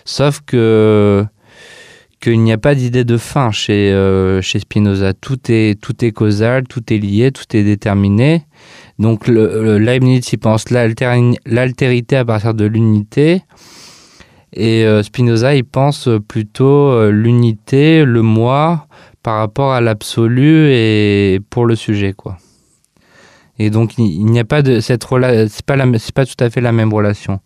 Sauf 0.05 0.41
que 0.43 1.23
qu'il 2.19 2.41
n'y 2.41 2.51
a 2.51 2.57
pas 2.57 2.75
d'idée 2.75 3.03
de 3.03 3.17
fin 3.17 3.51
chez, 3.51 3.91
chez 4.41 4.59
Spinoza. 4.59 5.13
Tout 5.13 5.39
est, 5.49 5.79
tout 5.79 6.03
est 6.03 6.11
causal, 6.11 6.67
tout 6.67 6.93
est 6.93 6.97
lié, 6.97 7.31
tout 7.31 7.55
est 7.55 7.63
déterminé. 7.63 8.45
Donc 8.99 9.27
le, 9.27 9.77
Leibniz 9.77 10.31
il 10.33 10.37
pense 10.37 10.65
l'altérité 10.69 12.17
à 12.17 12.25
partir 12.25 12.53
de 12.53 12.65
l'unité. 12.65 13.43
Et 14.53 14.83
euh, 14.85 15.03
Spinoza, 15.03 15.55
il 15.55 15.63
pense 15.63 16.09
plutôt 16.27 16.89
euh, 16.89 17.11
l'unité, 17.11 18.03
le 18.03 18.21
moi, 18.21 18.87
par 19.21 19.37
rapport 19.37 19.73
à 19.73 19.81
l'absolu 19.81 20.69
et 20.71 21.39
pour 21.49 21.65
le 21.65 21.75
sujet, 21.75 22.13
quoi. 22.13 22.37
Et 23.61 23.69
donc, 23.69 23.97
il, 23.97 24.25
n'y 24.25 24.39
a 24.39 24.45
pas 24.45 24.61
de 24.61 24.79
cette 24.79 25.03
relation, 25.03 25.47
c'est 25.53 25.65
pas 25.65 25.75
pas 26.15 26.25
tout 26.25 26.43
à 26.43 26.49
fait 26.49 26.61
la 26.61 26.71
même 26.71 26.93
relation, 26.93 27.41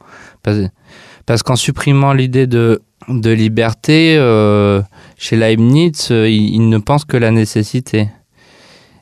parce 1.25 1.43
qu'en 1.43 1.55
supprimant 1.55 2.13
l'idée 2.13 2.47
de 2.47 2.81
de 3.09 3.31
liberté 3.31 4.15
euh, 4.17 4.81
chez 5.17 5.35
Leibniz, 5.35 6.07
il, 6.09 6.69
ne 6.69 6.77
pense 6.77 7.03
que 7.03 7.17
la 7.17 7.31
nécessité. 7.31 8.07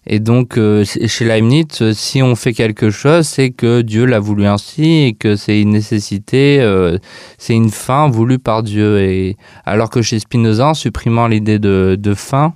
Et 0.08 0.20
donc, 0.20 0.58
euh, 0.58 0.84
chez 0.84 1.26
Leibniz, 1.26 1.82
euh, 1.82 1.94
si 1.94 2.24
on 2.24 2.36
fait 2.36 2.54
quelque 2.54 2.90
chose, 2.90 3.28
c'est 3.28 3.52
que 3.52 3.82
Dieu 3.82 4.06
l'a 4.06 4.20
voulu 4.20 4.48
ainsi 4.48 5.04
et 5.04 5.14
que 5.14 5.36
c'est 5.36 5.62
une 5.62 5.70
nécessité, 5.70 6.60
euh, 6.60 6.98
c'est 7.38 7.54
une 7.54 7.70
fin 7.70 8.10
voulue 8.10 8.40
par 8.40 8.64
Dieu. 8.64 9.00
Et 9.00 9.38
alors 9.64 9.92
que 9.92 10.02
chez 10.02 10.18
Spinoza, 10.18 10.70
en 10.70 10.74
supprimant 10.74 11.28
l'idée 11.28 11.60
de, 11.60 11.96
de, 12.00 12.14
fin, 12.16 12.56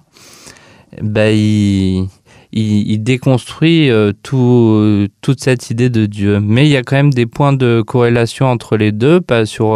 ben, 1.03 1.35
il, 1.35 2.07
il, 2.55 3.03
déconstruit 3.03 3.91
tout, 4.23 5.07
toute 5.21 5.43
cette 5.43 5.69
idée 5.69 5.89
de 5.89 6.05
Dieu. 6.05 6.39
Mais 6.39 6.65
il 6.65 6.71
y 6.71 6.77
a 6.77 6.83
quand 6.83 6.95
même 6.95 7.13
des 7.13 7.25
points 7.25 7.53
de 7.53 7.83
corrélation 7.85 8.47
entre 8.47 8.77
les 8.77 8.91
deux, 8.91 9.21
pas 9.21 9.45
sur 9.45 9.75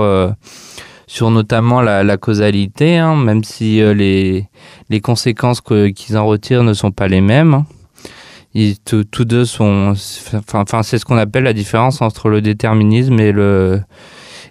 sur 1.10 1.32
notamment 1.32 1.82
la, 1.82 2.18
causalité, 2.18 3.00
hein, 3.00 3.16
même 3.16 3.44
si 3.44 3.82
euh, 3.82 3.96
les, 3.96 4.48
les 4.92 5.02
conséquences 5.02 5.60
qu'ils 5.60 6.18
en 6.20 6.28
retirent 6.28 6.64
ne 6.64 6.74
sont 6.74 6.92
pas 6.92 7.08
les 7.08 7.20
mêmes. 7.20 7.64
tous 8.86 9.26
deux 9.26 9.44
sont, 9.44 9.96
enfin, 10.52 10.84
c'est 10.84 11.00
ce 11.00 11.06
qu'on 11.06 11.18
appelle 11.18 11.46
la 11.46 11.54
différence 11.54 12.04
entre 12.04 12.30
le 12.30 12.42
déterminisme 12.42 13.20
et 13.20 13.32
le 13.32 13.82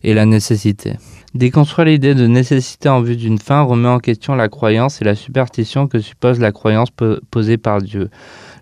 et 0.02 0.14
la 0.14 0.26
nécessité. 0.26 0.94
Déconstruire 1.38 1.86
l'idée 1.86 2.16
de 2.16 2.26
nécessité 2.26 2.88
en 2.88 3.00
vue 3.00 3.14
d'une 3.14 3.38
fin 3.38 3.62
remet 3.62 3.86
en 3.86 4.00
question 4.00 4.34
la 4.34 4.48
croyance 4.48 5.00
et 5.00 5.04
la 5.04 5.14
superstition 5.14 5.86
que 5.86 6.00
suppose 6.00 6.40
la 6.40 6.50
croyance 6.50 6.88
posée 7.30 7.58
par 7.58 7.80
Dieu. 7.80 8.10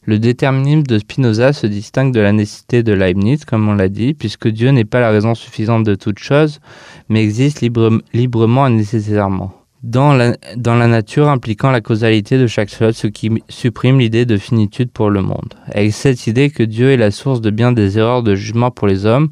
Le 0.04 0.18
déterminisme 0.18 0.83
de 0.83 0.99
Spinoza 0.99 1.54
se 1.54 1.66
distingue 1.66 2.12
de 2.12 2.21
la 2.21 2.33
nécessité 2.33 2.83
de 2.83 2.92
Leibniz, 2.92 3.47
comme 3.47 3.66
on 3.66 3.73
l'a 3.73 3.88
dit, 3.88 4.12
puisque 4.12 4.49
Dieu 4.49 4.73
n'est 4.73 4.85
pas 4.85 5.00
la 5.00 5.09
raison 5.09 5.35
suffisante 5.35 5.85
de 5.85 5.95
toute 5.95 6.18
chose, 6.18 6.61
mais 7.09 7.25
existe 7.25 7.62
librement 7.62 8.66
et 8.66 8.71
nécessairement. 8.71 9.54
Dans 9.83 10.12
la, 10.12 10.37
dans 10.56 10.75
la 10.75 10.87
nature 10.87 11.30
impliquant 11.30 11.71
la 11.71 11.80
causalité 11.80 12.37
de 12.37 12.47
chaque 12.47 12.68
chose, 12.68 12.97
ce 12.97 13.06
qui 13.06 13.30
supprime 13.49 14.00
l'idée 14.00 14.26
de 14.26 14.37
finitude 14.37 14.90
pour 14.90 15.09
le 15.09 15.23
monde. 15.23 15.54
Avec 15.68 15.95
cette 15.95 16.26
idée 16.26 16.50
que 16.50 16.62
Dieu 16.62 16.90
est 16.90 16.99
la 16.99 17.11
source 17.11 17.40
de 17.40 17.49
bien 17.49 17.73
des 17.73 17.97
erreurs 17.97 18.23
de 18.23 18.35
jugement 18.35 18.71
pour 18.71 18.87
les 18.87 19.06
hommes, 19.06 19.30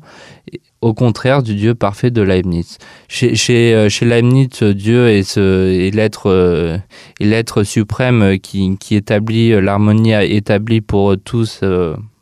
au 0.84 0.92
contraire 0.92 1.42
du 1.42 1.54
Dieu 1.54 1.74
parfait 1.74 2.10
de 2.10 2.20
Leibniz. 2.20 2.76
Chez, 3.08 3.36
chez, 3.36 3.74
euh, 3.74 3.88
Leibniz, 4.02 4.62
Dieu 4.62 5.08
est, 5.08 5.22
ce, 5.22 5.72
est 5.72 5.90
l'être, 5.94 6.28
euh, 6.28 7.64
suprême 7.64 8.38
qui, 8.38 8.76
établit 8.90 9.52
euh, 9.52 9.62
l'harmonie 9.62 10.12
établie 10.12 10.82
pour 10.82 11.16
tous 11.16 11.60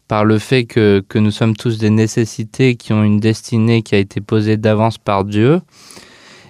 par 0.07 0.25
le 0.25 0.39
fait 0.39 0.65
que, 0.65 1.03
que, 1.09 1.19
nous 1.19 1.33
sommes 1.33 1.57
tous 1.57 1.79
des 1.79 1.91
nécessités 1.91 2.77
qui 2.77 2.93
ont 2.93 3.03
une 3.03 3.19
destinée 3.19 3.83
qui 3.83 3.97
a 3.97 3.99
été 3.99 4.21
posée 4.21 4.57
d'avance 4.57 4.97
par 4.97 5.25
Dieu 5.25 5.61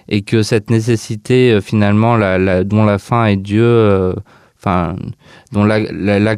et 0.07 0.21
que 0.21 0.43
cette 0.43 0.69
nécessité 0.69 1.59
finalement 1.61 2.15
la, 2.15 2.63
dont 2.63 2.85
la 2.85 2.99
fin 2.99 3.25
est 3.25 3.37
Dieu, 3.37 4.13
enfin 4.59 4.95
dont 5.51 5.63
la, 5.63 5.79
la, 5.79 6.35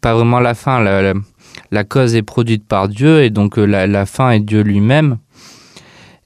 pas 0.00 0.14
vraiment 0.14 0.40
la 0.40 0.54
fin, 0.54 0.80
la, 0.80 1.12
la 1.70 1.84
cause 1.84 2.14
est 2.14 2.22
produite 2.22 2.66
par 2.66 2.88
Dieu 2.88 3.22
et 3.22 3.30
donc 3.30 3.58
euh, 3.58 3.64
la, 3.64 4.06
fin 4.06 4.30
est 4.30 4.40
Dieu 4.40 4.62
lui-même. 4.62 5.18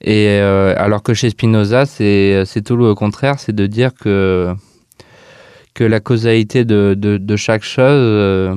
Et 0.01 0.27
euh, 0.27 0.73
alors 0.77 1.03
que 1.03 1.13
chez 1.13 1.29
Spinoza, 1.29 1.85
c'est 1.85 2.63
tout 2.65 2.75
le 2.75 2.93
contraire, 2.95 3.39
c'est 3.39 3.55
de 3.55 3.65
dire 3.67 3.93
que, 3.93 4.53
la 5.79 5.99
causalité 5.99 6.65
de, 6.65 7.35
chaque 7.35 7.63
chose 7.63 7.83
euh, 7.85 8.55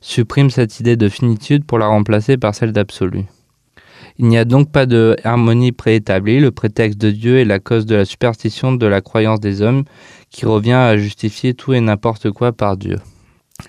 supprime 0.00 0.50
cette 0.50 0.78
idée 0.80 0.96
de 0.96 1.08
finitude 1.08 1.64
pour 1.64 1.78
la 1.78 1.86
remplacer 1.86 2.36
par 2.36 2.54
celle 2.54 2.72
d'absolu. 2.72 3.24
Il 4.18 4.26
n'y 4.26 4.36
a 4.36 4.44
donc 4.44 4.70
pas 4.70 4.86
de 4.86 5.16
harmonie 5.24 5.72
préétablie, 5.72 6.40
le 6.40 6.50
prétexte 6.50 7.00
de 7.00 7.10
Dieu 7.10 7.38
est 7.38 7.44
la 7.44 7.58
cause 7.58 7.86
de 7.86 7.94
la 7.94 8.04
superstition 8.04 8.72
de 8.72 8.86
la 8.86 9.00
croyance 9.00 9.40
des 9.40 9.62
hommes 9.62 9.84
qui 10.30 10.44
revient 10.44 10.72
à 10.72 10.96
justifier 10.96 11.54
tout 11.54 11.72
et 11.72 11.80
n'importe 11.80 12.30
quoi 12.30 12.52
par 12.52 12.76
Dieu. 12.76 12.98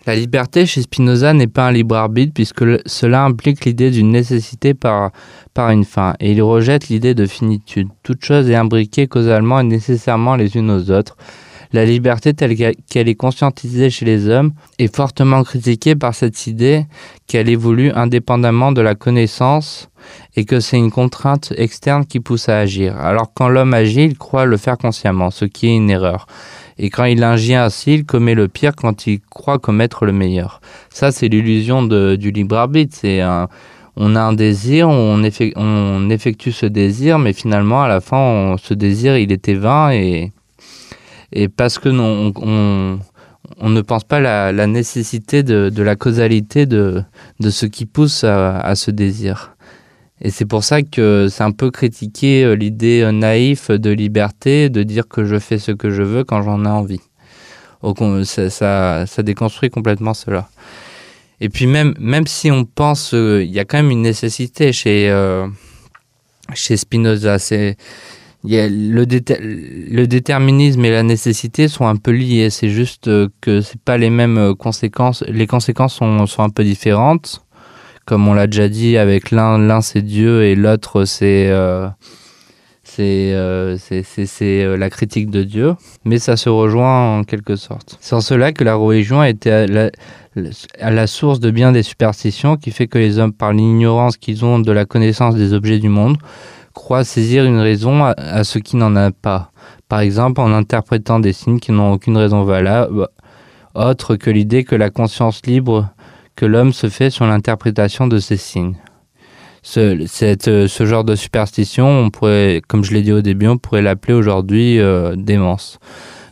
La 0.05 0.15
liberté 0.15 0.65
chez 0.65 0.81
Spinoza 0.81 1.33
n'est 1.33 1.48
pas 1.48 1.67
un 1.67 1.71
libre 1.71 1.95
arbitre 1.95 2.33
puisque 2.33 2.63
cela 2.86 3.24
implique 3.24 3.65
l'idée 3.65 3.91
d'une 3.91 4.12
nécessité 4.12 4.74
par, 4.74 5.12
par 5.53 5.69
une 5.71 5.86
fin 5.86 6.15
et 6.19 6.31
il 6.31 6.41
rejette 6.41 6.89
l'idée 6.89 7.13
de 7.13 7.25
finitude. 7.25 7.89
Toute 8.03 8.24
chose 8.24 8.50
est 8.50 8.55
imbriquée 8.55 9.07
causalement 9.07 9.60
et 9.60 9.63
nécessairement 9.63 10.36
les 10.36 10.55
unes 10.55 10.71
aux 10.71 10.91
autres. 10.91 11.17
La 11.74 11.86
liberté 11.86 12.33
telle 12.33 12.57
qu'elle 12.89 13.07
est 13.07 13.15
conscientisée 13.15 13.89
chez 13.89 14.03
les 14.03 14.27
hommes 14.27 14.51
est 14.77 14.93
fortement 14.93 15.41
critiquée 15.43 15.95
par 15.95 16.13
cette 16.13 16.45
idée 16.45 16.86
qu'elle 17.27 17.48
évolue 17.48 17.91
indépendamment 17.93 18.74
de 18.74 18.81
la 18.81 18.93
connaissance 18.93 19.89
et 20.36 20.43
que 20.43 20.60
c'est 20.60 20.77
une 20.77 20.91
contrainte 20.91 21.53
externe 21.55 22.05
qui 22.05 22.19
pousse 22.19 22.50
à 22.50 22.60
agir. 22.60 22.98
Alors 22.98 23.31
quand 23.33 23.48
l'homme 23.48 23.74
agit, 23.74 24.03
il 24.03 24.17
croit 24.17 24.45
le 24.45 24.57
faire 24.57 24.77
consciemment, 24.77 25.31
ce 25.31 25.45
qui 25.45 25.67
est 25.67 25.75
une 25.75 25.89
erreur. 25.89 26.25
Et 26.83 26.89
quand 26.89 27.05
il 27.05 27.23
agit 27.23 27.53
ainsi, 27.53 27.93
il 27.93 28.05
commet 28.05 28.33
le 28.33 28.47
pire 28.47 28.75
quand 28.75 29.05
il 29.05 29.21
croit 29.21 29.59
commettre 29.59 30.03
le 30.03 30.13
meilleur. 30.13 30.61
Ça, 30.89 31.11
c'est 31.11 31.27
l'illusion 31.27 31.83
du 31.83 32.31
libre 32.31 32.57
arbitre. 32.57 32.97
C'est 33.00 33.21
on 33.95 34.15
a 34.15 34.21
un 34.21 34.33
désir, 34.33 34.89
on, 34.89 35.21
effectue, 35.21 36.51
ce 36.51 36.65
désir, 36.65 37.19
mais 37.19 37.33
finalement, 37.33 37.83
à 37.83 37.88
la 37.88 38.01
fin, 38.01 38.55
ce 38.57 38.73
désir, 38.73 39.15
il 39.17 39.31
était 39.31 39.53
vain 39.53 39.91
et, 39.91 40.31
et 41.31 41.50
parce 41.50 41.77
que 41.77 41.89
non, 41.89 42.33
on, 42.38 43.69
ne 43.69 43.81
pense 43.81 44.03
pas 44.03 44.19
la, 44.19 44.51
la 44.51 44.65
nécessité 44.65 45.43
de, 45.43 45.83
la 45.83 45.95
causalité 45.95 46.65
de, 46.65 47.03
de 47.39 47.50
ce 47.51 47.67
qui 47.67 47.85
pousse 47.85 48.23
à 48.23 48.73
ce 48.73 48.89
désir. 48.89 49.50
Et 50.21 50.29
c'est 50.29 50.45
pour 50.45 50.63
ça 50.63 50.83
que 50.83 51.27
c'est 51.29 51.43
un 51.43 51.51
peu 51.51 51.71
critiqué 51.71 52.43
euh, 52.43 52.53
l'idée 52.53 53.01
euh, 53.01 53.11
naïve 53.11 53.71
de 53.71 53.89
liberté, 53.89 54.69
de 54.69 54.83
dire 54.83 55.07
que 55.07 55.25
je 55.25 55.39
fais 55.39 55.57
ce 55.57 55.71
que 55.71 55.89
je 55.89 56.03
veux 56.03 56.23
quand 56.23 56.43
j'en 56.43 56.63
ai 56.63 56.69
envie. 56.69 57.01
Ça, 58.25 58.51
ça, 58.51 59.05
ça, 59.07 59.23
déconstruit 59.23 59.71
complètement 59.71 60.13
cela. 60.13 60.47
Et 61.39 61.49
puis 61.49 61.65
même, 61.65 61.95
même 61.99 62.27
si 62.27 62.51
on 62.51 62.63
pense, 62.63 63.15
euh, 63.15 63.43
il 63.43 63.49
y 63.49 63.59
a 63.59 63.65
quand 63.65 63.77
même 63.77 63.89
une 63.89 64.03
nécessité 64.03 64.71
chez, 64.71 65.11
chez 66.53 66.77
Spinoza. 66.77 67.39
C'est, 67.39 67.77
le, 68.43 69.05
déterminisme 70.05 70.85
et 70.85 70.91
la 70.91 71.01
nécessité 71.01 71.67
sont 71.67 71.87
un 71.87 71.95
peu 71.95 72.11
liés. 72.11 72.51
C'est 72.51 72.69
juste 72.69 73.09
que 73.41 73.61
c'est 73.61 73.81
pas 73.81 73.97
les 73.97 74.11
mêmes 74.11 74.53
conséquences. 74.53 75.23
Les 75.27 75.47
conséquences 75.47 75.95
sont 75.95 76.43
un 76.43 76.49
peu 76.51 76.63
différentes 76.63 77.43
comme 78.12 78.27
on 78.27 78.34
l'a 78.34 78.46
déjà 78.46 78.68
dit, 78.68 78.98
avec 78.98 79.32
l'un, 79.32 79.58
l'un 79.58 79.80
c'est 79.80 80.01
Dieu 80.01 80.44
et 80.44 80.53
l'autre 80.53 81.06
c'est 81.06 81.50
euh, 81.50 81.88
euh, 83.00 83.77
euh, 83.89 84.77
la 84.77 84.89
critique 84.89 85.30
de 85.30 85.44
Dieu, 85.44 85.75
mais 86.03 86.20
ça 86.20 86.36
se 86.36 86.50
rejoint 86.50 87.20
en 87.20 87.24
quelque 87.24 87.56
sorte. 87.56 87.98
C'est 88.01 88.13
en 88.13 88.20
cela 88.20 88.51
que 88.51 88.65
la 88.65 88.75
religion 88.75 89.22
a 89.22 89.30
été 89.30 89.50
à 89.50 90.91
la, 90.91 91.08
source 91.08 91.39
de 91.39 91.51
bien 91.51 91.72
des 91.72 91.84
superstitions, 91.84 92.58
qui 92.58 92.72
fait 92.72 92.88
que 92.88 92.98
les 92.98 93.18
hommes, 93.18 93.32
par 93.32 93.53
l'ignorance 93.53 94.18
qu'ils 94.18 94.44
ont 94.44 94.60
de 94.60 94.74
la 94.74 94.84
connaissance 94.84 95.36
des 95.36 95.53
objets 95.53 95.80
du 95.80 95.88
monde, 95.88 96.18
croient 96.74 97.06
saisir 97.06 97.46
une 97.46 97.60
raison 97.60 98.03
à, 98.03 98.10
à 98.10 98.44
ce 98.44 98.60
qui 98.60 98.75
n'en 98.75 98.94
a 98.98 99.12
pas. 99.12 99.53
Par 99.88 100.01
exemple, 100.01 100.41
en 100.41 100.51
interprétant 100.51 101.22
des 101.22 101.32
signes 101.32 101.62
qui 101.62 101.72
n'ont 101.72 101.94
aucune 101.94 102.18
raison 102.18 102.44
valable, 102.44 103.08
autre 103.74 104.18
que 104.18 104.30
l'idée 104.30 104.65
que 104.65 104.75
la 104.75 104.89
conscience 104.89 105.46
libre 105.46 105.88
que 106.41 106.48
l'homme 106.48 106.74
se 106.74 106.89
fait 106.89 107.12
sur 107.12 107.27
l'interprétation 107.27 108.07
de 108.07 108.17
ces 108.17 108.36
signes. 108.36 108.74
Euh, 109.77 110.07
ce 110.07 110.86
genre 110.88 111.03
de 111.03 111.13
superstition, 111.13 111.88
on 111.88 112.10
pourrait, 112.10 112.63
comme 112.67 112.83
je 112.83 112.95
l'ai 112.95 113.03
dit 113.03 113.12
au 113.12 113.21
début, 113.21 113.45
on 113.45 113.60
pourrait 113.60 113.83
l'appeler 113.83 114.15
aujourd'hui 114.15 114.79
euh, 114.79 115.15
démence. 115.15 115.77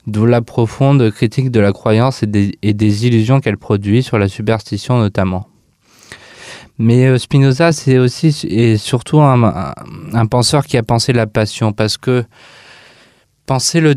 D'où 0.08 0.26
la 0.26 0.42
profonde 0.42 1.12
critique 1.12 1.52
de 1.52 1.60
la 1.60 1.74
croyance 1.74 2.24
et 2.24 2.26
des, 2.26 3.06
illusions 3.06 3.40
qu'elle 3.40 3.60
produit 3.60 4.02
sur 4.02 4.18
la 4.18 4.28
superstition 4.28 4.98
notamment. 4.98 5.48
Mais 6.80 7.20
Spinoza, 7.20 7.72
c'est 7.72 8.00
aussi 8.00 8.36
et 8.50 8.78
surtout 8.78 9.22
un, 9.22 10.26
penseur 10.26 10.66
qui 10.66 10.78
a 10.78 10.82
pensé 10.82 11.14
la 11.14 11.28
passion, 11.28 11.72
parce 11.72 12.00
que 12.00 12.24
penser 13.46 13.80
le, 13.80 13.94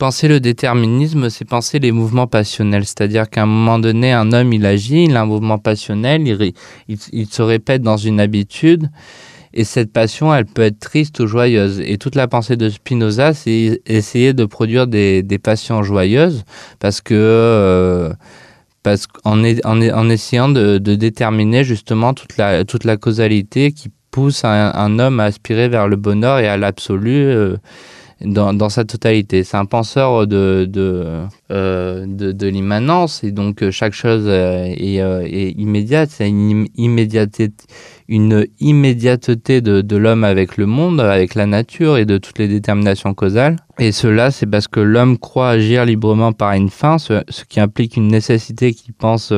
penser 0.00 0.28
le 0.28 0.40
déterminisme, 0.40 1.28
c'est 1.28 1.44
penser 1.44 1.78
les 1.78 1.92
mouvements 1.92 2.26
passionnels. 2.26 2.86
C'est-à-dire 2.86 3.28
qu'à 3.28 3.42
un 3.42 3.46
moment 3.46 3.78
donné, 3.78 4.12
un 4.12 4.32
homme, 4.32 4.50
il 4.54 4.64
agit, 4.64 5.04
il 5.04 5.14
a 5.14 5.20
un 5.20 5.26
mouvement 5.26 5.58
passionnel, 5.58 6.22
il, 6.88 7.26
se 7.26 7.42
répète 7.42 7.82
dans 7.82 7.98
une 7.98 8.18
habitude, 8.18 8.88
et 9.52 9.64
cette 9.64 9.92
passion, 9.92 10.34
elle 10.34 10.46
peut 10.46 10.62
être 10.62 10.78
triste 10.78 11.20
ou 11.20 11.26
joyeuse. 11.26 11.80
Et 11.80 11.98
toute 11.98 12.14
la 12.14 12.28
pensée 12.28 12.56
de 12.56 12.70
Spinoza, 12.70 13.34
c'est 13.34 13.82
essayer 13.84 14.32
de 14.32 14.46
produire 14.46 14.86
des, 14.86 15.22
passions 15.42 15.82
joyeuses 15.82 16.44
parce 16.78 17.00
que. 17.00 17.14
Euh, 17.14 18.12
parce 18.82 19.06
qu'en 19.06 19.44
en, 19.44 19.82
en, 19.82 20.08
essayant 20.08 20.48
de, 20.48 20.78
déterminer 20.78 21.64
justement 21.64 22.14
toute 22.14 22.38
la, 22.38 22.64
toute 22.64 22.84
la 22.84 22.96
causalité 22.96 23.72
qui 23.72 23.90
pousse 24.10 24.42
un, 24.46 24.72
un 24.74 24.98
homme 24.98 25.20
à 25.20 25.24
aspirer 25.24 25.68
vers 25.68 25.86
le 25.86 25.96
bonheur 25.96 26.38
et 26.38 26.48
à 26.48 26.56
l'absolu. 26.56 27.26
Euh, 27.26 27.58
dans, 28.24 28.68
sa 28.68 28.84
totalité. 28.84 29.44
C'est 29.44 29.56
un 29.56 29.64
penseur 29.64 30.26
de, 30.26 30.66
de, 30.68 31.24
euh, 31.50 32.04
de, 32.06 32.46
l'immanence 32.46 33.24
et 33.24 33.32
donc 33.32 33.62
euh, 33.62 33.70
chaque 33.70 33.94
chose 33.94 34.24
euh, 34.26 34.64
est, 34.66 35.54
immédiate. 35.56 36.10
C'est 36.10 36.28
une 36.28 36.66
immédiateté, 36.76 37.50
une 38.08 38.46
immédiateté 38.60 39.60
de, 39.60 39.96
l'homme 39.96 40.24
avec 40.24 40.56
le 40.56 40.66
monde, 40.66 41.00
avec 41.00 41.34
la 41.34 41.46
nature 41.46 41.96
et 41.96 42.04
de 42.04 42.18
toutes 42.18 42.38
les 42.38 42.48
déterminations 42.48 43.14
causales. 43.14 43.56
Et 43.78 43.92
cela, 43.92 44.30
c'est 44.30 44.46
parce 44.46 44.68
que 44.68 44.80
l'homme 44.80 45.16
croit 45.18 45.50
agir 45.50 45.84
librement 45.86 46.32
par 46.32 46.52
une 46.52 46.70
fin, 46.70 46.98
ce, 46.98 47.22
ce 47.28 47.44
qui 47.44 47.60
implique 47.60 47.96
une 47.96 48.08
nécessité 48.08 48.74
qu'il 48.74 48.92
pense 48.92 49.32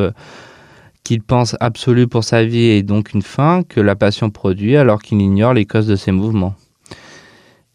qu'il 1.05 1.21
pense 1.21 1.57
absolue 1.59 2.07
pour 2.07 2.23
sa 2.23 2.45
vie 2.45 2.67
et 2.67 2.85
donc 2.85 3.13
une 3.13 3.23
fin 3.23 3.63
que 3.69 3.81
la 3.81 3.97
passion 3.97 4.31
produit 4.31 4.77
alors 4.77 5.03
qu'il 5.03 5.21
ignore 5.21 5.53
les 5.53 5.67
causes 5.67 5.89
de 5.89 5.97
ses 5.97 6.13
mouvements. 6.13 6.55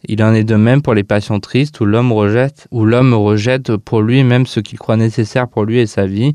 Il 0.05 0.23
en 0.23 0.33
est 0.33 0.43
de 0.43 0.55
même 0.55 0.81
pour 0.81 0.93
les 0.93 1.03
passions 1.03 1.39
tristes 1.39 1.79
où 1.79 1.85
l'homme 1.85 2.11
rejette, 2.11 2.67
où 2.71 2.85
l'homme 2.85 3.13
rejette 3.13 3.75
pour 3.77 4.01
lui 4.01 4.23
même 4.23 4.45
ce 4.45 4.59
qu'il 4.59 4.77
croit 4.77 4.97
nécessaire 4.97 5.47
pour 5.47 5.65
lui 5.65 5.79
et 5.79 5.87
sa 5.87 6.05
vie, 6.05 6.33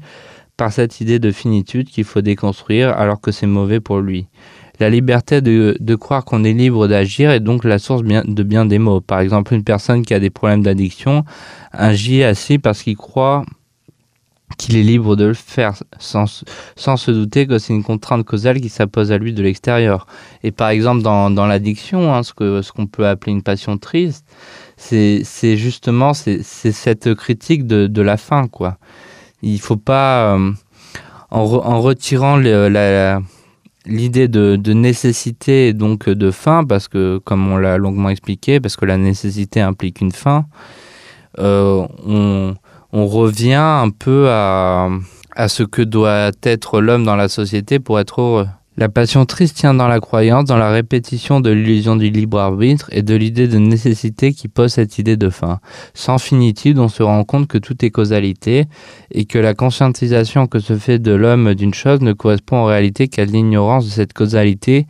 par 0.57 0.73
cette 0.73 1.01
idée 1.01 1.19
de 1.19 1.31
finitude 1.31 1.89
qu'il 1.89 2.05
faut 2.05 2.21
déconstruire 2.21 2.91
alors 2.91 3.21
que 3.21 3.31
c'est 3.31 3.47
mauvais 3.47 3.81
pour 3.81 4.01
lui. 4.01 4.27
La 4.81 4.91
liberté 4.91 5.41
de, 5.41 5.77
de 5.79 5.95
croire 5.95 6.25
qu'on 6.25 6.45
est 6.45 6.53
libre 6.53 6.89
d'agir 6.89 7.31
est 7.31 7.41
donc 7.41 7.65
la 7.65 7.79
source 7.79 8.03
de 8.03 8.43
bien 8.43 8.67
des 8.67 8.79
mots. 8.79 9.01
Par 9.01 9.21
exemple, 9.21 9.55
une 9.55 9.65
personne 9.65 10.05
qui 10.05 10.13
a 10.13 10.19
des 10.19 10.31
problèmes 10.31 10.63
d'addiction 10.63 11.25
agit 11.73 12.25
ainsi 12.25 12.59
parce 12.59 12.83
qu'il 12.83 12.97
croit 12.97 13.45
qu'il 14.57 14.77
est 14.77 14.83
libre 14.83 15.17
de 15.17 15.25
le 15.25 15.35
faire 15.35 15.75
sans, 15.99 16.45
sans 16.77 16.97
se 16.97 17.11
douter 17.11 17.47
que 17.47 17.59
c'est 17.59 17.73
une 17.73 17.83
contrainte 17.83 18.25
causale 18.25 18.61
qui 18.61 18.69
s'impose 18.69 19.13
à 19.13 19.19
lui 19.19 19.33
de 19.33 19.43
l'extérieur. 19.43 20.07
Et 20.43 20.51
par 20.51 20.69
exemple, 20.71 21.03
dans, 21.03 21.31
dans 21.31 21.47
l'addiction, 21.47 22.15
hein, 22.15 22.23
ce 22.23 22.33
qu'on 22.33 22.63
ce 22.63 22.73
qu'on 22.73 22.87
peut 22.87 23.07
appeler 23.07 23.33
une 23.33 23.43
passion 23.43 23.79
triste, 23.79 24.27
c'est 24.77 25.57
justement 25.57 26.13
c'est 26.15 26.43
cette 26.43 27.15
critique 27.15 27.67
de, 27.67 27.87
de 27.87 28.03
la 28.03 28.17
fin. 28.17 28.49
Quoi. 28.49 28.79
Il 29.43 29.61
faut 29.61 29.77
pas, 29.77 30.35
euh, 30.35 30.53
en, 31.31 31.41
en 31.41 31.81
retirant 31.81 32.37
l'idée 32.37 34.29
de, 34.29 34.57
de 34.57 34.73
nécessité 34.73 35.69
et 35.69 35.73
donc 35.73 36.09
de 36.09 36.31
fin, 36.31 36.65
parce 36.65 36.89
que, 36.89 37.19
comme 37.25 37.49
on 37.51 37.57
l'a 37.57 37.79
longuement 37.79 38.11
expliqué, 38.11 38.61
parce 38.61 38.77
que 38.77 38.85
la 38.85 38.97
nécessité 38.97 39.61
implique 39.61 40.01
une 40.01 40.13
fin, 40.13 40.47
euh, 41.39 41.87
on 42.07 42.55
on 42.93 43.07
revient 43.07 43.55
un 43.55 43.91
peu 43.91 44.29
à, 44.29 44.89
à 45.35 45.49
ce 45.49 45.63
que 45.63 45.83
doit 45.83 46.31
être 46.43 46.81
l'homme 46.81 47.05
dans 47.05 47.17
la 47.17 47.29
société 47.29 47.79
pour 47.79 47.99
être 47.99 48.21
heureux. 48.21 48.49
La 48.79 48.89
passion 48.89 49.27
triste 49.27 49.59
tient 49.59 49.75
dans 49.75 49.87
la 49.87 50.01
croyance, 50.01 50.47
dans 50.47 50.57
la 50.57 50.71
répétition 50.71 51.41
de 51.41 51.51
l'illusion 51.51 51.95
du 51.95 52.09
libre 52.09 52.39
arbitre 52.39 52.89
et 52.91 53.03
de 53.03 53.15
l'idée 53.15 53.47
de 53.47 53.59
nécessité 53.59 54.33
qui 54.33 54.49
pose 54.49 54.73
cette 54.73 54.99
idée 54.99 55.19
de 55.19 55.29
fin. 55.29 55.61
Sans 55.93 56.17
finitude, 56.17 56.79
on 56.79 56.89
se 56.89 57.03
rend 57.03 57.23
compte 57.25 57.49
que 57.49 57.59
tout 57.59 57.85
est 57.85 57.91
causalité 57.91 58.65
et 59.11 59.27
que 59.27 59.39
la 59.39 59.53
conscientisation 59.53 60.47
que 60.47 60.59
se 60.59 60.77
fait 60.77 60.99
de 60.99 61.13
l'homme 61.13 61.55
d'une 61.55 61.75
chose 61.75 62.01
ne 62.01 62.15
correspond 62.15 62.57
en 62.57 62.65
réalité 62.65 63.09
qu'à 63.09 63.27
l'ignorance 63.27 63.85
de 63.85 63.91
cette 63.91 64.15
causalité 64.15 64.87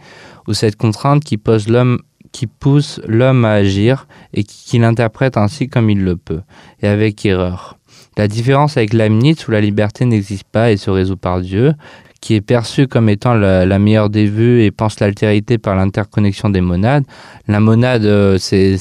ou 0.47 0.55
cette 0.55 0.77
contrainte 0.77 1.25
qui 1.25 1.37
pose 1.37 1.69
l'homme 1.69 1.99
qui 2.31 2.47
pousse 2.47 3.01
l'homme 3.07 3.45
à 3.45 3.53
agir 3.53 4.07
et 4.33 4.43
qui, 4.43 4.79
l'interprète 4.79 5.37
ainsi 5.37 5.69
comme 5.69 5.91
il 5.91 6.03
le 6.03 6.17
peut, 6.17 6.41
et 6.81 6.89
avec 6.89 7.27
erreur. 7.27 7.79
La 8.17 8.29
différence 8.29 8.77
avec 8.77 8.93
Leibniz, 8.93 9.47
où 9.49 9.51
la 9.51 9.61
liberté 9.61 10.05
n'existe 10.05 10.45
pas 10.45 10.71
et 10.71 10.77
se 10.77 10.91
résout 10.91 11.17
par 11.17 11.41
Dieu, 11.41 11.73
qui 12.23 12.35
est 12.35 12.41
perçue 12.41 12.87
comme 12.87 13.09
étant 13.09 13.35
la, 13.35 13.79
meilleure 13.79 14.09
des 14.09 14.27
vues 14.27 14.63
et 14.63 14.71
pense 14.71 15.01
l'altérité 15.01 15.59
par 15.59 15.75
l'interconnexion 15.75 16.51
des 16.51 16.61
monades. 16.61 17.05
La 17.49 17.59
monade, 17.59 18.05
euh, 18.05 18.39
c'est 18.39 18.79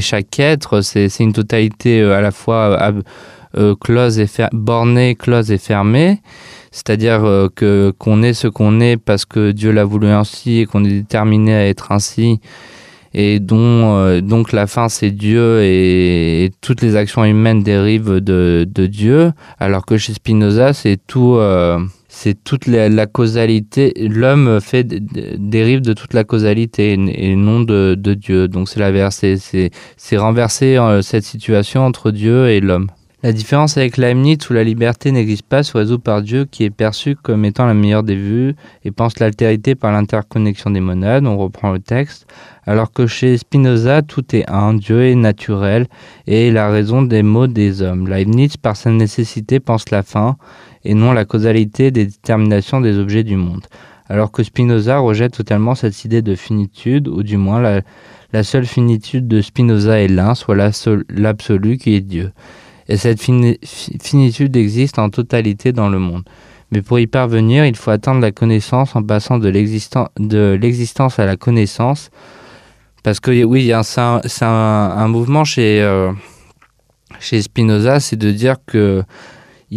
chaque 0.00 0.38
être, 0.38 0.82
c'est 0.82 1.08
une 1.20 1.32
totalité 1.32 2.02
euh, 2.02 2.16
à 2.16 2.20
la 2.20 2.30
fois 2.30 2.92
euh, 3.56 3.74
close 3.80 4.18
et 4.18 4.26
bornée, 4.52 5.14
close 5.14 5.50
et 5.50 5.58
fermée. 5.58 6.20
C'est-à-dire 6.72 7.22
que 7.54 7.94
qu'on 7.98 8.24
est 8.24 8.34
ce 8.34 8.48
qu'on 8.48 8.80
est 8.80 8.96
parce 8.96 9.24
que 9.24 9.52
Dieu 9.52 9.70
l'a 9.70 9.84
voulu 9.84 10.08
ainsi 10.08 10.58
et 10.58 10.66
qu'on 10.66 10.84
est 10.84 10.90
déterminé 10.90 11.54
à 11.54 11.68
être 11.68 11.92
ainsi 11.92 12.40
et 13.14 13.40
euh, 13.52 14.20
donc 14.20 14.52
la 14.52 14.66
fin 14.66 14.88
c'est 14.88 15.12
Dieu 15.12 15.62
et, 15.62 16.50
toutes 16.60 16.82
les 16.82 16.96
actions 16.96 17.24
humaines 17.24 17.62
dérivent 17.62 18.20
de, 18.20 18.66
Dieu. 18.86 19.32
Alors 19.60 19.86
que 19.86 19.96
chez 19.96 20.14
Spinoza 20.14 20.72
c'est 20.72 20.98
tout 21.06 21.36
euh, 21.36 21.78
c'est 22.08 22.42
toute 22.42 22.66
la, 22.66 23.06
causalité 23.06 23.92
l'homme 23.96 24.60
fait 24.60 24.84
dérive 24.84 25.80
de 25.80 25.92
toute 25.92 26.12
la 26.12 26.24
causalité 26.24 26.92
et, 26.92 27.36
non 27.36 27.60
de, 27.60 27.94
de 27.96 28.14
Dieu. 28.14 28.48
Donc 28.48 28.68
c'est 28.68 29.36
c'est 29.36 29.70
c'est 29.96 30.16
renverser 30.16 30.76
euh, 30.76 31.00
cette 31.00 31.24
situation 31.24 31.86
entre 31.86 32.10
Dieu 32.10 32.48
et 32.48 32.60
l'homme 32.60 32.88
La 33.24 33.32
différence 33.32 33.78
avec 33.78 33.96
Leibniz 33.96 34.50
où 34.50 34.52
la 34.52 34.64
liberté 34.64 35.10
n'existe 35.10 35.46
pas 35.46 35.62
se 35.62 35.74
résout 35.78 35.98
par 35.98 36.20
Dieu 36.20 36.44
qui 36.44 36.62
est 36.62 36.68
perçu 36.68 37.16
comme 37.16 37.46
étant 37.46 37.64
la 37.64 37.72
meilleure 37.72 38.02
des 38.02 38.16
vues 38.16 38.54
et 38.84 38.90
pense 38.90 39.18
l'altérité 39.18 39.74
par 39.74 39.92
l'interconnexion 39.92 40.68
des 40.68 40.80
monades, 40.80 41.24
on 41.24 41.38
reprend 41.38 41.72
le 41.72 41.78
texte, 41.78 42.26
alors 42.66 42.92
que 42.92 43.06
chez 43.06 43.38
Spinoza 43.38 44.02
tout 44.02 44.36
est 44.36 44.44
un, 44.50 44.74
Dieu 44.74 45.04
est 45.04 45.14
naturel 45.14 45.86
et 46.26 46.50
la 46.50 46.68
raison 46.68 47.00
des 47.00 47.22
mots 47.22 47.46
des 47.46 47.80
hommes. 47.80 48.08
Leibniz 48.08 48.58
par 48.58 48.76
sa 48.76 48.90
nécessité 48.90 49.58
pense 49.58 49.88
la 49.90 50.02
fin 50.02 50.36
et 50.84 50.92
non 50.92 51.14
la 51.14 51.24
causalité 51.24 51.90
des 51.90 52.04
déterminations 52.04 52.82
des 52.82 52.98
objets 52.98 53.24
du 53.24 53.36
monde. 53.36 53.64
Alors 54.10 54.32
que 54.32 54.42
Spinoza 54.42 54.98
rejette 54.98 55.32
totalement 55.32 55.74
cette 55.74 56.04
idée 56.04 56.20
de 56.20 56.34
finitude 56.34 57.08
ou 57.08 57.22
du 57.22 57.38
moins 57.38 57.62
la, 57.62 57.80
la 58.34 58.42
seule 58.42 58.66
finitude 58.66 59.26
de 59.28 59.40
Spinoza 59.40 59.98
est 59.98 60.08
l'un, 60.08 60.34
soit 60.34 60.56
l'absolu 61.08 61.78
qui 61.78 61.94
est 61.94 62.02
Dieu 62.02 62.30
et 62.88 62.96
cette 62.96 63.20
fini 63.20 63.58
finitude 63.62 64.56
existe 64.56 64.98
en 64.98 65.10
totalité 65.10 65.72
dans 65.72 65.88
le 65.88 65.98
monde. 65.98 66.22
Mais 66.70 66.82
pour 66.82 66.98
y 66.98 67.06
parvenir, 67.06 67.64
il 67.66 67.76
faut 67.76 67.90
atteindre 67.90 68.20
la 68.20 68.32
connaissance 68.32 68.96
en 68.96 69.02
passant 69.02 69.38
de 69.38 69.48
l'existence 69.48 71.18
à 71.18 71.26
la 71.26 71.36
connaissance. 71.36 72.10
Parce 73.02 73.20
que 73.20 73.44
oui, 73.44 73.70
c'est 73.82 74.00
un, 74.00 74.20
un, 74.40 74.46
un 74.46 75.08
mouvement 75.08 75.44
chez, 75.44 75.82
euh, 75.82 76.10
chez 77.20 77.42
Spinoza, 77.42 78.00
c'est 78.00 78.16
de 78.16 78.30
dire 78.32 78.56
que 78.66 79.02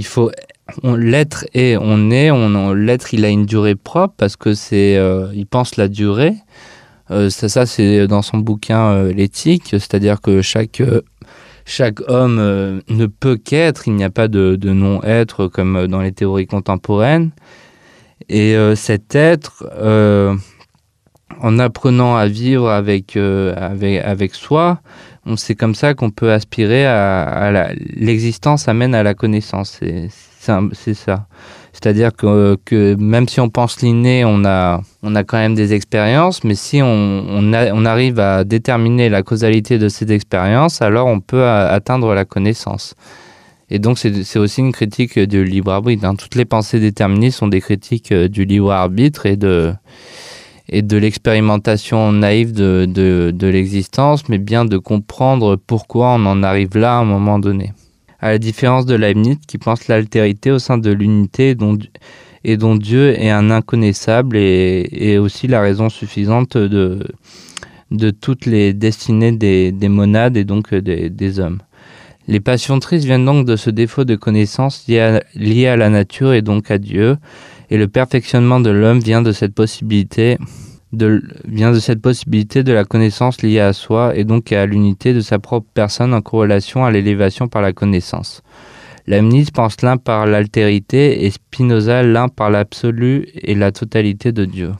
faut 0.04 0.32
l'être 0.84 1.46
et 1.54 1.78
on 1.80 2.12
est, 2.12 2.30
l'être 2.76 3.14
il 3.14 3.26
a 3.26 3.30
une 3.30 3.46
durée 3.46 3.76
propre 3.76 4.14
parce 4.18 4.36
que 4.36 4.54
c'est 4.54 4.98
euh, 4.98 5.32
il 5.34 5.46
pense 5.46 5.78
la 5.78 5.88
durée. 5.88 6.36
Euh, 7.10 7.30
ça, 7.30 7.66
c'est 7.66 8.06
dans 8.08 8.22
son 8.22 8.38
bouquin 8.38 8.88
euh, 8.88 9.14
l'éthique, 9.14 9.70
c'est-à-dire 9.70 10.20
que 10.20 10.42
chaque 10.42 10.82
chaque 11.68 12.00
homme 12.08 12.40
euh, 12.40 12.80
ne 12.88 13.06
peut 13.08 13.36
qu'être, 13.36 13.90
il 13.90 13.96
n'y 13.96 14.04
a 14.06 14.10
pas 14.10 14.30
de, 14.30 14.58
non-être 14.64 15.48
comme 15.48 15.88
dans 15.88 16.02
les 16.02 16.14
théories 16.14 16.48
contemporaines. 16.48 17.32
Et 18.30 18.56
euh, 18.56 18.74
cet 18.76 19.16
être, 19.16 19.68
euh, 19.74 20.34
en 21.42 21.60
apprenant 21.60 22.16
à 22.16 22.28
vivre 22.28 22.70
avec, 22.70 23.18
euh, 23.18 23.54
avec, 23.58 24.02
avec 24.02 24.34
soi, 24.34 24.80
c'est 25.36 25.56
comme 25.56 25.76
ça 25.76 25.94
qu'on 25.94 26.10
peut 26.10 26.32
aspirer 26.32 26.86
à, 26.86 27.24
à 27.24 27.74
l'existence 27.74 28.70
amène 28.70 28.96
à 28.96 29.04
la 29.04 29.14
connaissance. 29.14 29.82
C'est 29.82 30.94
ça. 30.94 31.28
C'est-à-dire 31.80 32.12
que, 32.12 32.96
même 32.96 33.28
si 33.30 33.40
on 33.40 33.50
pense 33.50 33.84
l'inné, 33.84 34.26
on 34.26 34.44
a, 34.46 34.82
quand 35.04 35.38
même 35.38 35.54
des 35.54 35.74
expériences, 35.74 36.44
mais 36.44 36.56
si 36.56 36.82
on, 36.82 37.54
arrive 37.86 38.20
à 38.20 38.44
déterminer 38.44 39.10
la 39.10 39.22
causalité 39.22 39.78
de 39.78 39.88
cette 39.88 40.10
expérience, 40.10 40.82
alors 40.82 41.06
on 41.06 41.20
peut 41.20 41.46
atteindre 41.46 42.16
la 42.16 42.26
connaissance. 42.26 42.96
Et 43.70 43.78
donc 43.78 44.00
c'est 44.00 44.40
aussi 44.40 44.62
une 44.62 44.72
critique 44.72 45.20
du 45.20 45.44
libre 45.44 45.72
arbitre. 45.72 46.06
Hein. 46.06 46.16
Toutes 46.16 46.34
les 46.34 46.46
pensées 46.46 46.80
déterminées 46.80 47.32
sont 47.32 47.48
des 47.48 47.62
critiques 47.62 48.14
euh, 48.14 48.30
du 48.30 48.46
libre 48.46 48.72
arbitre 48.72 49.26
et 49.26 49.36
de, 49.36 49.76
l'expérimentation 50.72 52.14
naïve 52.14 52.54
de, 52.54 52.88
de, 52.90 53.32
de 53.36 53.48
l'existence, 53.48 54.30
mais 54.30 54.38
bien 54.38 54.64
de 54.64 54.78
comprendre 54.78 55.58
pourquoi 55.58 56.14
on 56.14 56.26
en 56.26 56.44
arrive 56.44 56.78
là 56.78 56.94
à 56.94 57.02
un 57.02 57.06
moment 57.06 57.40
donné 57.40 57.74
à 58.20 58.32
la 58.32 58.38
différence 58.38 58.86
de 58.86 58.96
Leibniz 58.96 59.38
qui 59.48 59.58
pense 59.58 59.88
l'altérité 59.88 60.52
au 60.52 60.60
sein 60.60 60.78
de 60.78 60.92
l'unité 60.92 61.56
dont 61.56 61.78
et 62.44 62.56
dont 62.56 62.76
Dieu 62.76 63.20
est 63.20 63.30
un 63.30 63.52
inconnaissable 63.52 64.38
et, 64.38 65.18
aussi 65.18 65.48
la 65.48 65.60
raison 65.60 65.90
suffisante 65.90 66.56
de, 66.56 67.00
de 67.92 68.10
toutes 68.10 68.46
les 68.46 68.74
destinées 68.74 69.32
des, 69.32 69.90
monades 69.90 70.38
et 70.38 70.46
donc 70.46 70.74
des, 70.74 71.40
hommes. 71.40 71.60
Les 72.28 72.40
passions 72.40 72.80
tristes 72.80 73.06
viennent 73.06 73.26
donc 73.26 73.46
de 73.46 73.56
ce 73.56 73.70
défaut 73.70 74.06
de 74.06 74.16
connaissance 74.16 74.86
lié 74.88 75.68
à, 75.68 75.76
la 75.76 75.90
nature 75.90 76.34
et 76.34 76.42
donc 76.42 76.72
à 76.72 76.78
Dieu, 76.78 77.18
et 77.70 77.78
le 77.78 77.88
perfectionnement 77.88 78.60
de 78.60 78.70
l'homme 78.70 79.00
vient 79.00 79.22
de 79.22 79.32
cette 79.32 79.54
possibilité 79.54 80.38
de, 80.94 81.22
vient 81.46 81.72
de 81.72 81.80
cette 81.80 82.02
possibilité 82.02 82.64
de 82.64 82.74
la 82.74 82.86
connaissance 82.86 83.42
liée 83.42 83.60
à 83.60 83.74
soi 83.74 84.16
et 84.16 84.24
donc 84.24 84.52
à 84.52 84.66
l'unité 84.66 85.14
de 85.14 85.22
sa 85.22 85.40
propre 85.40 85.68
personne 85.74 86.14
en 86.14 86.22
corrélation 86.22 86.86
à 86.86 86.92
l'élévation 86.92 87.48
par 87.48 87.62
la 87.62 87.74
connaissance. 87.74 88.42
Leibniz 89.08 89.52
pense 89.52 89.82
l'un 89.84 89.96
par 89.96 90.26
l'altérité 90.26 91.26
et 91.26 91.32
Spinoza 91.32 92.04
l'un 92.04 92.28
par 92.28 92.50
l'absolu 92.50 93.30
et 93.36 93.56
la 93.56 93.72
totalité 93.72 94.34
de 94.34 94.44
Dieu. 94.44 94.72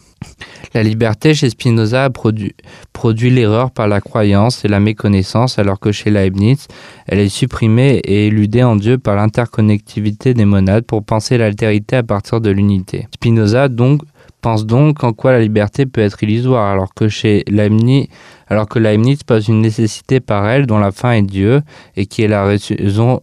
La 0.74 0.84
liberté 0.84 1.34
chez 1.34 1.50
Spinoza 1.50 2.10
produit, 2.10 2.54
produit 2.92 3.30
l'erreur 3.30 3.72
par 3.72 3.88
la 3.88 4.02
croyance 4.02 4.66
et 4.66 4.68
la 4.68 4.82
méconnaissance, 4.82 5.60
alors 5.60 5.80
que 5.80 5.94
chez 5.94 6.12
Leibniz, 6.12 6.68
elle 7.08 7.20
est 7.20 7.30
supprimée 7.30 8.02
et 8.04 8.28
éludée 8.28 8.64
en 8.64 8.76
Dieu 8.76 8.98
par 8.98 9.16
l'interconnectivité 9.16 10.34
des 10.34 10.46
monades 10.46 10.86
pour 10.86 11.06
penser 11.06 11.38
l'altérité 11.38 11.96
à 11.96 12.04
partir 12.04 12.42
de 12.42 12.50
l'unité. 12.50 13.08
Spinoza 13.14 13.70
donc 13.70 14.02
pense 14.48 14.66
donc 14.66 15.04
en 15.04 15.12
quoi 15.12 15.34
la 15.34 15.42
liberté 15.42 15.86
peut 15.86 16.00
être 16.00 16.24
illusoire, 16.24 16.72
alors 16.72 16.94
que 16.94 17.10
chez 17.10 17.44
Leibniz, 17.50 18.08
alors 18.48 18.70
que 18.70 18.80
Leibniz 18.80 19.22
pose 19.24 19.50
une 19.50 19.60
nécessité 19.60 20.22
par 20.22 20.48
elle 20.48 20.66
dont 20.66 20.78
la 20.78 20.94
fin 20.94 21.12
est 21.12 21.22
Dieu 21.22 21.64
et 21.98 22.06
qui 22.06 22.22
est 22.22 22.30
la 22.30 22.46
raison 22.46 23.20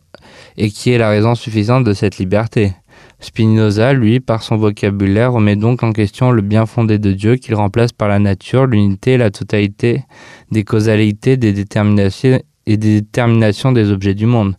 et 0.58 0.68
qui 0.68 0.90
est 0.90 0.98
la 0.98 1.08
raison 1.08 1.34
suffisante 1.34 1.82
de 1.84 1.94
cette 1.94 2.18
liberté. 2.18 2.74
Spinoza, 3.20 3.94
lui, 3.94 4.20
par 4.20 4.42
son 4.42 4.58
vocabulaire, 4.58 5.32
remet 5.32 5.56
donc 5.56 5.82
en 5.82 5.94
question 5.94 6.30
le 6.30 6.42
bien 6.42 6.66
fondé 6.66 6.98
de 6.98 7.12
Dieu 7.12 7.36
qu'il 7.36 7.54
remplace 7.54 7.92
par 7.92 8.08
la 8.08 8.18
nature, 8.18 8.66
l'unité 8.66 9.16
la 9.16 9.30
totalité 9.30 10.02
des 10.50 10.62
causalités 10.62 11.38
des 11.38 11.54
déterminations 11.54 12.38
et 12.66 12.76
des 12.76 13.00
déterminations 13.00 13.72
des 13.72 13.90
objets 13.90 14.14
du 14.14 14.26
monde. 14.26 14.56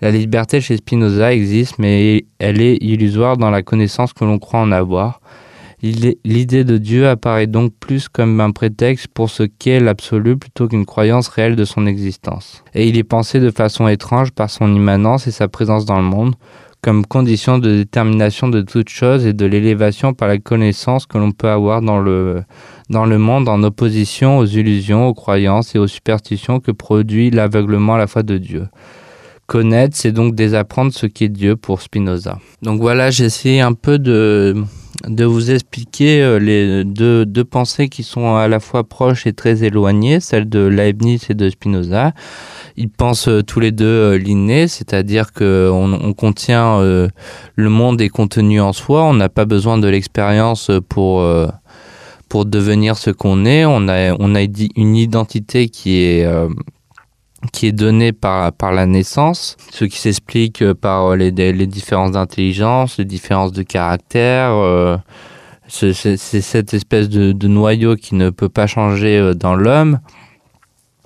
La 0.00 0.10
liberté 0.10 0.60
chez 0.60 0.76
Spinoza 0.76 1.32
existe, 1.32 1.78
mais 1.78 2.24
elle 2.40 2.60
est 2.60 2.78
illusoire 2.80 3.36
dans 3.36 3.50
la 3.50 3.62
connaissance 3.62 4.12
que 4.12 4.24
l'on 4.24 4.40
croit 4.40 4.58
en 4.58 4.72
avoir. 4.72 5.20
L'idée 5.82 6.64
de 6.64 6.76
Dieu 6.76 7.08
apparaît 7.08 7.46
donc 7.46 7.72
plus 7.80 8.08
comme 8.08 8.40
un 8.40 8.50
prétexte 8.50 9.08
pour 9.08 9.30
ce 9.30 9.44
qu'est 9.44 9.80
l'absolu 9.80 10.36
plutôt 10.36 10.68
qu'une 10.68 10.84
croyance 10.84 11.28
réelle 11.28 11.56
de 11.56 11.64
son 11.64 11.86
existence. 11.86 12.62
Et 12.74 12.86
il 12.86 12.98
est 12.98 13.04
pensé 13.04 13.40
de 13.40 13.50
façon 13.50 13.88
étrange 13.88 14.32
par 14.32 14.50
son 14.50 14.74
immanence 14.74 15.26
et 15.26 15.30
sa 15.30 15.48
présence 15.48 15.86
dans 15.86 15.96
le 15.96 16.04
monde, 16.04 16.34
comme 16.82 17.06
condition 17.06 17.58
de 17.58 17.76
détermination 17.76 18.48
de 18.48 18.60
toute 18.60 18.90
chose 18.90 19.26
et 19.26 19.32
de 19.32 19.46
l'élévation 19.46 20.12
par 20.12 20.28
la 20.28 20.38
connaissance 20.38 21.06
que 21.06 21.18
l'on 21.18 21.32
peut 21.32 21.48
avoir 21.48 21.80
dans 21.80 21.98
le, 21.98 22.42
dans 22.90 23.06
le 23.06 23.18
monde 23.18 23.48
en 23.48 23.62
opposition 23.62 24.38
aux 24.38 24.46
illusions, 24.46 25.06
aux 25.06 25.14
croyances 25.14 25.74
et 25.74 25.78
aux 25.78 25.86
superstitions 25.86 26.60
que 26.60 26.72
produit 26.72 27.30
l'aveuglement 27.30 27.94
à 27.94 27.98
la 27.98 28.06
foi 28.06 28.22
de 28.22 28.36
Dieu. 28.36 28.68
Connaître, 29.46 29.96
c'est 29.96 30.12
donc 30.12 30.34
désapprendre 30.34 30.92
ce 30.92 31.06
qu'est 31.06 31.28
Dieu 31.28 31.56
pour 31.56 31.80
Spinoza. 31.82 32.38
Donc 32.62 32.80
voilà, 32.80 33.10
j'ai 33.10 33.24
essayé 33.24 33.60
un 33.60 33.72
peu 33.72 33.98
de 33.98 34.62
de 35.06 35.24
vous 35.24 35.50
expliquer 35.50 36.22
euh, 36.22 36.38
les 36.38 36.84
deux, 36.84 37.24
deux, 37.24 37.44
pensées 37.44 37.88
qui 37.88 38.02
sont 38.02 38.36
à 38.36 38.48
la 38.48 38.60
fois 38.60 38.84
proches 38.84 39.26
et 39.26 39.32
très 39.32 39.64
éloignées, 39.64 40.20
celle 40.20 40.48
de 40.48 40.60
Leibniz 40.60 41.26
et 41.30 41.34
de 41.34 41.48
Spinoza. 41.48 42.12
Ils 42.76 42.88
pensent 42.88 43.28
euh, 43.28 43.42
tous 43.42 43.60
les 43.60 43.72
deux 43.72 43.86
euh, 43.86 44.18
l'inné, 44.18 44.68
c'est-à-dire 44.68 45.32
qu'on 45.32 45.92
on 45.92 46.12
contient 46.12 46.80
le 46.80 47.68
monde 47.68 48.00
est 48.00 48.08
contenu 48.08 48.60
en 48.60 48.72
soi, 48.72 49.04
on 49.04 49.14
n'a 49.14 49.28
pas 49.28 49.44
besoin 49.44 49.78
de 49.78 49.88
l'expérience 49.88 50.70
pour 50.88 51.26
pour 52.28 52.44
devenir 52.44 52.96
ce 52.96 53.10
qu'on 53.10 53.44
est. 53.44 53.64
On 53.64 53.88
a 53.88 54.14
on 54.18 54.34
a 54.34 54.42
une 54.42 54.96
identité 54.96 55.68
qui 55.68 56.02
est 56.02 56.26
qui 57.52 57.66
est 57.66 57.72
donné 57.72 58.12
par, 58.12 58.52
par 58.52 58.72
la 58.72 58.86
naissance, 58.86 59.56
ce 59.70 59.84
qui 59.84 59.98
s'explique 59.98 60.62
euh, 60.62 60.74
par 60.74 61.16
les, 61.16 61.30
les 61.30 61.66
différences 61.66 62.12
d'intelligence, 62.12 62.98
les 62.98 63.04
différences 63.04 63.52
de 63.52 63.62
caractère. 63.62 64.52
Euh, 64.52 64.96
c'est 65.68 65.92
cette 66.16 66.74
espèce 66.74 67.08
de, 67.08 67.46
noyau 67.46 67.94
qui 67.94 68.16
ne 68.16 68.30
peut 68.30 68.48
pas 68.48 68.66
changer 68.66 69.16
euh, 69.16 69.34
dans 69.34 69.54
l'homme 69.54 70.00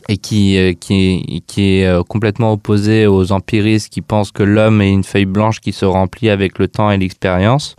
et 0.08 0.16
qui, 0.16 0.76
qui, 0.80 1.42
qui 1.46 1.62
est 1.62 2.06
complètement 2.08 2.52
opposé 2.52 3.06
aux 3.06 3.32
empiristes 3.32 3.90
qui 3.90 4.02
pensent 4.02 4.32
que 4.32 4.42
l'homme 4.42 4.82
est 4.82 4.90
une 4.90 5.04
feuille 5.04 5.24
blanche 5.24 5.60
qui 5.60 5.72
se 5.72 5.86
remplit 5.86 6.28
avec 6.28 6.58
le 6.58 6.68
temps 6.68 6.90
et 6.90 6.98
l'expérience 6.98 7.74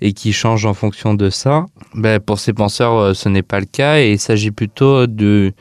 et 0.00 0.14
qui 0.14 0.32
change 0.32 0.64
en 0.64 0.72
fonction 0.72 1.12
de 1.12 1.28
ça. 1.28 1.66
Ben, 1.92 2.18
pour 2.18 2.38
ces 2.38 2.54
penseurs, 2.54 3.14
ce 3.14 3.28
n'est 3.28 3.42
pas 3.42 3.60
le 3.60 3.66
cas 3.66 3.98
et 3.98 4.12
il 4.12 4.18
s'agit 4.18 4.52
plutôt 4.52 5.06
de 5.06 5.52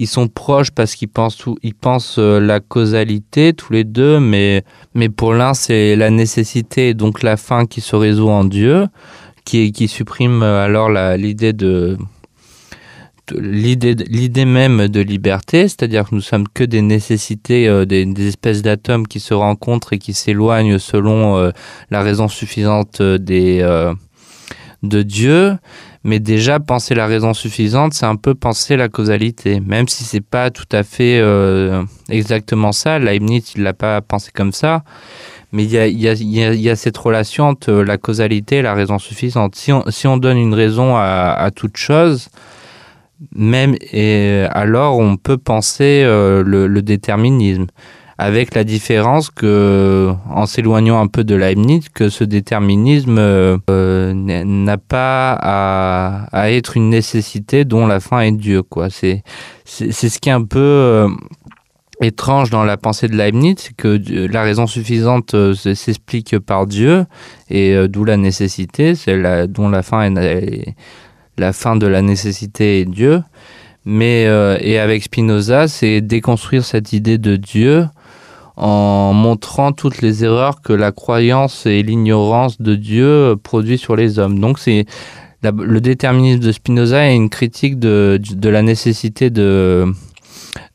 ils 0.00 0.08
sont 0.08 0.28
proches 0.28 0.70
parce 0.70 0.94
qu'ils 0.94 1.10
pensent 1.10 1.44
ils 1.62 1.74
pensent 1.74 2.18
euh, 2.18 2.40
la 2.40 2.58
causalité 2.58 3.52
tous 3.52 3.72
les 3.74 3.84
deux, 3.84 4.18
mais 4.18 4.64
mais 4.94 5.10
pour 5.10 5.34
l'un 5.34 5.52
c'est 5.52 5.94
la 5.94 6.10
nécessité 6.10 6.94
donc 6.94 7.22
la 7.22 7.36
fin 7.36 7.66
qui 7.66 7.82
se 7.82 7.94
résout 7.94 8.30
en 8.30 8.44
Dieu, 8.44 8.88
qui 9.44 9.72
qui 9.72 9.88
supprime 9.88 10.42
euh, 10.42 10.64
alors 10.64 10.88
l'idée 11.18 11.52
de 11.52 11.98
l'idée 13.32 14.44
même 14.46 14.88
de 14.88 15.00
liberté, 15.00 15.68
c'est-à-dire 15.68 16.08
que 16.08 16.14
nous 16.14 16.20
sommes 16.22 16.48
que 16.48 16.64
des 16.64 16.82
nécessités, 16.82 17.68
euh, 17.68 17.84
des, 17.84 18.26
espèces 18.26 18.62
d'atomes 18.62 19.06
qui 19.06 19.20
se 19.20 19.34
rencontrent 19.34 19.92
et 19.92 19.98
qui 19.98 20.14
s'éloignent 20.14 20.78
selon 20.78 21.52
la 21.90 22.02
raison 22.02 22.26
suffisante 22.26 23.02
des 23.02 23.62
de 24.82 25.02
Dieu. 25.02 25.58
Mais 26.02 26.18
déjà, 26.18 26.60
penser 26.60 26.94
la 26.94 27.06
raison 27.06 27.34
suffisante, 27.34 27.92
c'est 27.92 28.06
un 28.06 28.16
peu 28.16 28.34
penser 28.34 28.76
la 28.76 28.88
causalité, 28.88 29.60
même 29.60 29.86
si 29.86 30.04
c'est 30.04 30.22
pas 30.22 30.50
tout 30.50 30.68
à 30.72 30.82
fait 30.82 31.20
euh, 31.20 31.82
exactement 32.08 32.72
ça. 32.72 32.98
Leibniz, 32.98 33.52
il 33.54 33.62
l'a 33.62 33.74
pas 33.74 34.00
pensé 34.00 34.30
comme 34.34 34.52
ça. 34.52 34.82
Mais 35.52 35.64
il 35.64 36.00
y 36.00 36.68
a, 36.70 36.76
cette 36.76 36.96
relation 36.96 37.48
entre 37.48 37.72
la 37.72 37.98
causalité 37.98 38.58
et 38.58 38.62
la 38.62 38.72
raison 38.72 38.98
suffisante. 38.98 39.56
Si 39.56 40.06
on, 40.06 40.16
donne 40.16 40.38
une 40.38 40.54
raison 40.54 40.96
à, 40.96 41.50
toute 41.54 41.76
chose, 41.76 42.28
même 43.34 43.74
et 43.92 44.46
alors 44.50 44.98
on 44.98 45.16
peut 45.16 45.38
penser 45.38 46.02
euh, 46.04 46.44
le 46.44 46.82
déterminisme 46.82 47.66
avec 48.20 48.54
la 48.54 48.64
différence 48.64 49.30
que, 49.30 50.12
en 50.28 50.44
s'éloignant 50.44 51.00
un 51.00 51.06
peu 51.06 51.24
de 51.24 51.34
Leibniz, 51.34 51.88
que 51.88 52.10
ce 52.10 52.22
déterminisme 52.22 53.16
euh, 53.18 54.12
n'a 54.12 54.76
pas 54.76 55.38
à, 55.40 56.50
être 56.50 56.76
une 56.76 56.90
nécessité 56.90 57.64
dont 57.64 57.86
la 57.86 57.98
fin 57.98 58.20
est 58.20 58.32
Dieu. 58.32 58.62
C'est, 58.90 59.22
c'est, 59.64 60.10
ce 60.10 60.18
qui 60.18 60.28
est 60.28 60.32
un 60.32 60.44
peu 60.44 60.58
euh, 60.58 61.08
étrange 62.02 62.50
dans 62.50 62.62
la 62.62 62.76
pensée 62.76 63.08
de 63.08 63.16
Leibniz, 63.16 63.54
c'est 63.56 63.74
que 63.74 63.98
la 64.30 64.42
raison 64.42 64.66
suffisante 64.66 65.32
euh, 65.32 65.54
s'explique 65.54 66.38
par 66.40 66.66
Dieu, 66.66 67.06
et 67.48 67.74
d'où 67.88 68.04
la 68.04 68.18
nécessité, 68.18 68.96
c'est 68.96 69.48
dont 69.48 69.70
la 69.70 69.82
fin 69.82 70.14
est 70.14 70.74
la 71.38 71.54
fin 71.54 71.74
de 71.74 71.86
la 71.86 72.02
nécessité 72.02 72.80
est 72.80 72.84
Dieu. 72.84 73.22
Mais 73.86 74.24
et 74.60 74.78
avec 74.78 75.04
Spinoza, 75.04 75.68
c'est 75.68 76.02
déconstruire 76.02 76.66
cette 76.66 76.92
idée 76.92 77.16
de 77.16 77.36
Dieu 77.36 77.86
en 78.60 79.14
montrant 79.14 79.72
toutes 79.72 80.02
les 80.02 80.22
erreurs 80.22 80.60
que 80.60 80.74
la 80.74 80.92
croyance 80.92 81.64
et 81.64 81.82
l'ignorance 81.82 82.60
de 82.60 82.74
Dieu 82.74 83.34
produit 83.42 83.78
sur 83.78 83.96
les 83.96 84.18
hommes. 84.18 84.38
Donc 84.38 84.58
c'est 84.58 84.84
le 85.42 85.80
déterminisme 85.80 86.40
de 86.40 86.52
Spinoza 86.52 87.08
est 87.08 87.16
une 87.16 87.30
critique 87.30 87.78
de, 87.78 88.20
de 88.22 88.48
la 88.50 88.60
nécessité 88.60 89.30
de, 89.30 89.86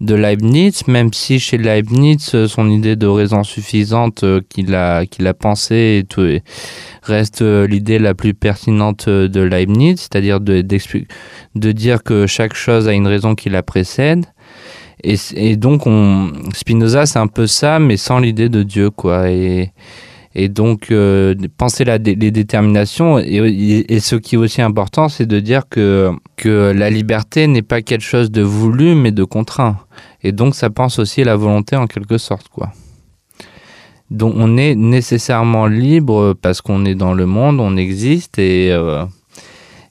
de 0.02 0.16
Leibniz, 0.16 0.88
même 0.88 1.14
si 1.14 1.40
chez 1.40 1.60
Leibniz, 1.60 2.36
son 2.48 2.72
idée 2.72 2.96
de 2.96 3.06
raison 3.06 3.44
suffisante 3.44 4.26
qu'il 4.50 4.74
a, 4.74 5.06
qu'il 5.06 5.28
a 5.28 5.36
pensée 5.36 6.04
reste 7.04 7.44
l'idée 7.44 8.00
la 8.00 8.16
plus 8.16 8.34
pertinente 8.34 9.08
de 9.08 9.42
Leibniz, 9.42 10.00
c'est-à-dire 10.00 10.40
de, 10.40 10.62
de 10.64 11.72
dire 11.72 12.02
que 12.02 12.26
chaque 12.26 12.56
chose 12.56 12.88
a 12.88 12.94
une 12.94 13.06
raison 13.06 13.36
qui 13.36 13.50
la 13.50 13.62
précède. 13.62 14.26
Et, 15.06 15.56
donc, 15.56 15.86
on, 15.86 16.32
Spinoza, 16.54 17.06
c'est 17.06 17.20
un 17.20 17.28
peu 17.28 17.46
ça, 17.46 17.78
mais 17.80 17.96
sans 17.96 18.20
l'idée 18.20 18.50
de 18.50 18.64
Dieu, 18.64 18.90
quoi. 18.90 19.30
Et, 19.30 19.72
donc, 20.50 20.92
euh, 20.92 21.36
penser 21.58 21.86
les 21.86 22.32
déterminations. 22.32 23.20
Et, 23.20 24.00
ce 24.00 24.16
qui 24.16 24.36
est 24.36 24.38
aussi 24.38 24.62
important, 24.64 25.08
c'est 25.08 25.28
de 25.28 25.40
dire 25.40 25.70
que, 25.70 26.12
que 26.38 26.74
la 26.76 26.90
liberté 26.90 27.46
n'est 27.46 27.62
pas 27.62 27.82
quelque 27.82 28.04
chose 28.04 28.32
de 28.32 28.42
voulu, 28.42 28.96
mais 28.96 29.12
de 29.12 29.24
contraint. 29.24 29.78
Et 30.24 30.32
donc, 30.32 30.56
ça 30.56 30.72
pense 30.72 30.98
aussi 30.98 31.22
à 31.22 31.26
la 31.26 31.36
volonté 31.36 31.76
en 31.76 31.86
quelque 31.86 32.18
sorte, 32.18 32.50
quoi. 32.50 32.72
Donc, 34.10 34.34
on 34.38 34.58
est 34.58 34.76
nécessairement 34.76 35.68
libre 35.68 36.34
parce 36.42 36.62
qu'on 36.62 36.86
est 36.86 36.96
dans 36.96 37.14
le 37.14 37.28
monde, 37.28 37.60
on 37.60 37.78
existe 37.78 38.40
et. 38.40 38.72
Euh, 38.72 39.06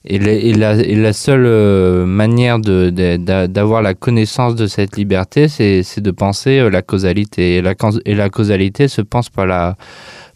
et, 0.07 0.53
la, 0.53 1.13
seule 1.13 1.45
euh, 1.45 2.05
manière 2.05 2.59
d'avoir 2.59 3.81
la 3.81 3.93
connaissance 3.93 4.55
de 4.55 4.67
cette 4.67 4.97
liberté, 4.97 5.47
c'est 5.47 5.99
de 5.99 6.11
penser 6.11 6.59
euh, 6.59 6.69
la 6.69 6.81
causalité. 6.81 7.57
Et 7.57 7.61
la, 7.61 8.29
causalité 8.29 8.87
se 8.87 9.01
pense 9.01 9.29
par 9.29 9.47
la, 9.47 9.77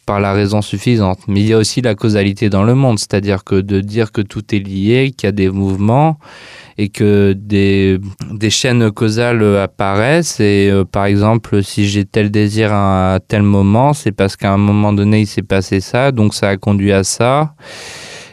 par 0.05 0.19
la 0.19 0.33
raison 0.33 0.61
suffisante. 0.61 1.19
Mais 1.27 1.41
il 1.41 1.47
y 1.47 1.53
a 1.53 1.57
aussi 1.57 1.81
la 1.81 1.93
causalité 1.93 2.49
dans 2.49 2.63
le 2.63 2.73
monde, 2.73 2.97
c'est-à-dire 2.97 3.43
que 3.43 3.55
de 3.55 3.79
dire 3.79 4.11
que 4.11 4.21
tout 4.21 4.55
est 4.55 4.59
lié, 4.59 5.13
qu'il 5.15 5.27
y 5.27 5.29
a 5.29 5.31
des 5.31 5.49
mouvements 5.49 6.17
et 6.79 6.89
que 6.89 7.33
des, 7.33 7.99
des 8.31 8.49
chaînes 8.49 8.89
causales 8.91 9.57
apparaissent. 9.57 10.39
Et 10.39 10.69
euh, 10.71 10.83
par 10.83 11.05
exemple, 11.05 11.61
si 11.61 11.87
j'ai 11.87 12.05
tel 12.05 12.31
désir 12.31 12.73
à 12.73 13.19
tel 13.27 13.43
moment, 13.43 13.93
c'est 13.93 14.13
parce 14.13 14.35
qu'à 14.35 14.51
un 14.51 14.57
moment 14.57 14.93
donné, 14.93 15.21
il 15.21 15.27
s'est 15.27 15.43
passé 15.43 15.79
ça, 15.79 16.11
donc 16.11 16.33
ça 16.33 16.49
a 16.49 16.57
conduit 16.57 16.91
à 16.91 17.03
ça. 17.03 17.53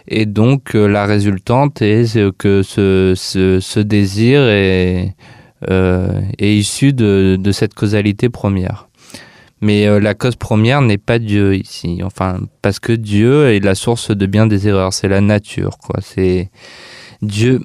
Et 0.08 0.26
donc 0.26 0.74
euh, 0.74 0.86
la 0.86 1.06
résultante 1.06 1.82
est 1.82 2.18
que 2.36 2.62
ce, 2.62 3.14
ce, 3.16 3.80
désir 3.80 4.40
est, 4.42 5.14
euh, 5.70 6.20
est 6.38 6.54
issu 6.54 6.92
de, 6.92 7.36
de 7.40 7.52
cette 7.52 7.74
causalité 7.74 8.28
première. 8.28 8.88
Mais 9.60 9.86
euh, 9.86 10.00
la 10.00 10.14
cause 10.14 10.36
première 10.36 10.82
n'est 10.82 10.98
pas 10.98 11.18
Dieu 11.18 11.56
ici. 11.56 12.00
Enfin, 12.04 12.40
parce 12.62 12.78
que 12.78 12.92
Dieu 12.92 13.48
est 13.48 13.60
la 13.60 13.74
source 13.74 14.10
de 14.10 14.26
bien 14.26 14.46
des 14.46 14.68
erreurs. 14.68 14.92
C'est 14.92 15.08
la 15.08 15.20
nature, 15.20 15.78
quoi. 15.78 16.00
C'est 16.02 16.50
Dieu. 17.26 17.60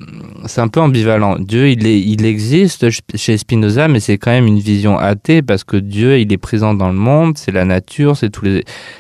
C'est 0.46 0.62
un 0.62 0.68
peu 0.68 0.82
ambivalent. 0.82 1.38
Dieu, 1.40 1.70
il 1.70 2.26
existe 2.26 2.88
chez 3.16 3.38
Spinoza, 3.38 3.88
mais 3.88 4.00
c'est 4.00 4.18
quand 4.18 4.32
même 4.32 4.48
une 4.48 4.60
vision 4.60 4.98
athée 4.98 5.42
parce 5.42 5.64
que 5.64 5.78
Dieu, 5.78 6.20
il 6.20 6.34
est 6.34 6.38
présent 6.38 6.74
dans 6.74 6.90
le 6.90 6.98
monde. 6.98 7.38
C'est 7.38 7.52
la 7.52 7.66
nature. 7.66 8.18
C'est 8.18 8.32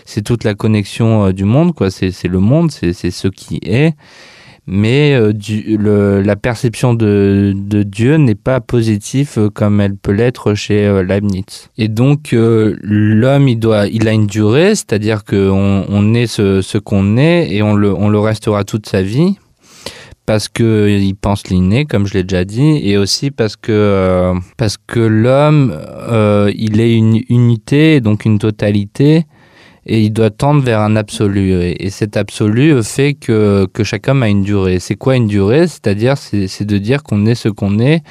c'est 0.05 0.21
toute 0.21 0.43
la 0.43 0.53
connexion 0.53 1.25
euh, 1.25 1.31
du 1.31 1.45
monde, 1.45 1.73
quoi. 1.73 1.89
C'est, 1.89 2.27
le 2.27 2.39
monde. 2.39 2.71
C'est, 2.71 2.93
ce 2.93 3.27
qui 3.27 3.59
est 3.63 3.95
mais 4.67 5.13
euh, 5.15 6.23
la 6.23 6.35
perception 6.35 6.93
de, 6.93 7.53
Dieu 7.83 8.17
n'est 8.17 8.35
pas 8.35 8.61
positive 8.61 9.33
euh, 9.37 9.49
comme 9.49 9.81
elle 9.81 9.95
peut 9.95 10.11
l'être 10.11 10.53
chez 10.53 11.03
Leibniz. 11.03 11.69
Et 11.79 11.87
donc 11.87 12.29
l'homme, 12.31 13.47
il 13.47 13.57
doit, 13.57 13.81
a 13.81 14.11
une 14.11 14.27
durée, 14.27 14.75
c'est-à-dire 14.75 15.25
qu'on 15.25 15.85
on 15.89 16.13
est 16.13 16.27
ce, 16.27 16.77
qu'on 16.77 17.17
est 17.17 17.51
et 17.51 17.63
on 17.63 17.75
le 17.75 18.19
restera 18.19 18.63
toute 18.63 18.87
sa 18.87 19.01
vie 19.01 19.37
parce 20.25 20.47
que 20.47 20.87
il 20.89 21.15
pense 21.15 21.47
l'inné, 21.47 21.85
comme 21.85 22.07
je 22.07 22.13
l'ai 22.13 22.23
déjà 22.23 22.45
dit, 22.45 22.79
et 22.83 22.97
aussi 22.97 23.31
parce 23.31 23.55
que 23.55 23.71
euh, 23.71 24.33
parce 24.57 24.77
que 24.77 24.99
l'homme, 24.99 25.77
euh, 25.77 26.51
il 26.55 26.79
est 26.79 26.95
une 26.95 27.21
unité, 27.29 28.01
donc 28.01 28.25
une 28.25 28.39
totalité 28.39 29.25
et 29.85 30.01
il 30.01 30.11
doit 30.11 30.29
tendre 30.29 30.61
vers 30.61 30.79
un 30.79 30.95
absolu. 30.95 31.53
Et, 31.53 31.85
et 31.85 31.89
cet 31.89 32.17
absolu 32.17 32.83
fait 32.83 33.13
que, 33.15 33.67
que 33.73 33.83
chaque 33.83 34.07
homme 34.07 34.23
a 34.23 34.29
une 34.29 34.43
durée. 34.43 34.79
C'est 34.79 34.95
quoi 34.95 35.15
une 35.15 35.27
durée? 35.27 35.67
C'est-à-dire, 35.67 36.17
c'est 36.17 36.65
de 36.65 36.77
dire 36.77 37.03
qu'on 37.03 37.25
est 37.25 37.35
ce 37.35 37.49
qu'on 37.49 37.79
est 37.79 38.03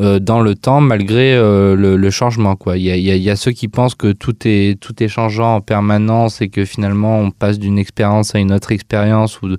euh, 0.00 0.18
dans 0.18 0.40
le 0.40 0.54
temps, 0.54 0.80
malgré 0.80 1.34
euh, 1.34 1.76
le, 1.76 2.10
changement. 2.10 2.56
Il 2.74 2.80
y 2.80 3.30
a 3.30 3.36
ceux 3.36 3.52
qui 3.52 3.68
pensent 3.68 3.94
que 3.94 4.12
tout 4.12 4.34
est, 4.46 4.80
tout 4.80 5.02
est 5.02 5.08
changeant 5.08 5.56
en 5.56 5.60
permanence 5.60 6.40
et 6.40 6.48
que 6.48 6.64
finalement, 6.64 7.18
on 7.18 7.30
passe 7.30 7.58
d'une 7.58 7.78
expérience 7.78 8.34
à 8.34 8.38
une 8.38 8.52
autre 8.52 8.72
expérience 8.72 9.42
ou, 9.42 9.56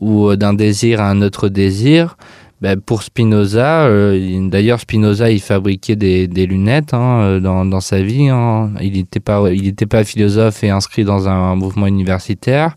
ou 0.00 0.34
d'un 0.34 0.54
désir 0.54 1.00
à 1.00 1.10
un 1.10 1.22
autre 1.22 1.48
désir. 1.48 2.16
Ben, 2.60 2.78
pour 2.78 3.02
Spinoza, 3.02 3.86
euh, 3.86 4.48
d'ailleurs 4.50 4.80
Spinoza 4.80 5.30
il 5.30 5.40
fabriquait 5.40 5.96
des, 5.96 6.26
lunettes 6.26 6.92
hein, 6.92 7.40
dans, 7.40 7.64
dans 7.64 7.80
sa 7.80 8.02
vie. 8.02 8.28
Hein. 8.28 8.72
Il 8.82 8.92
n'était 8.92 9.20
pas, 9.20 9.50
il 9.50 9.66
était 9.66 9.86
pas 9.86 10.04
philosophe 10.04 10.62
et 10.62 10.68
inscrit 10.68 11.04
dans 11.04 11.26
un, 11.26 11.54
mouvement 11.54 11.86
universitaire. 11.86 12.76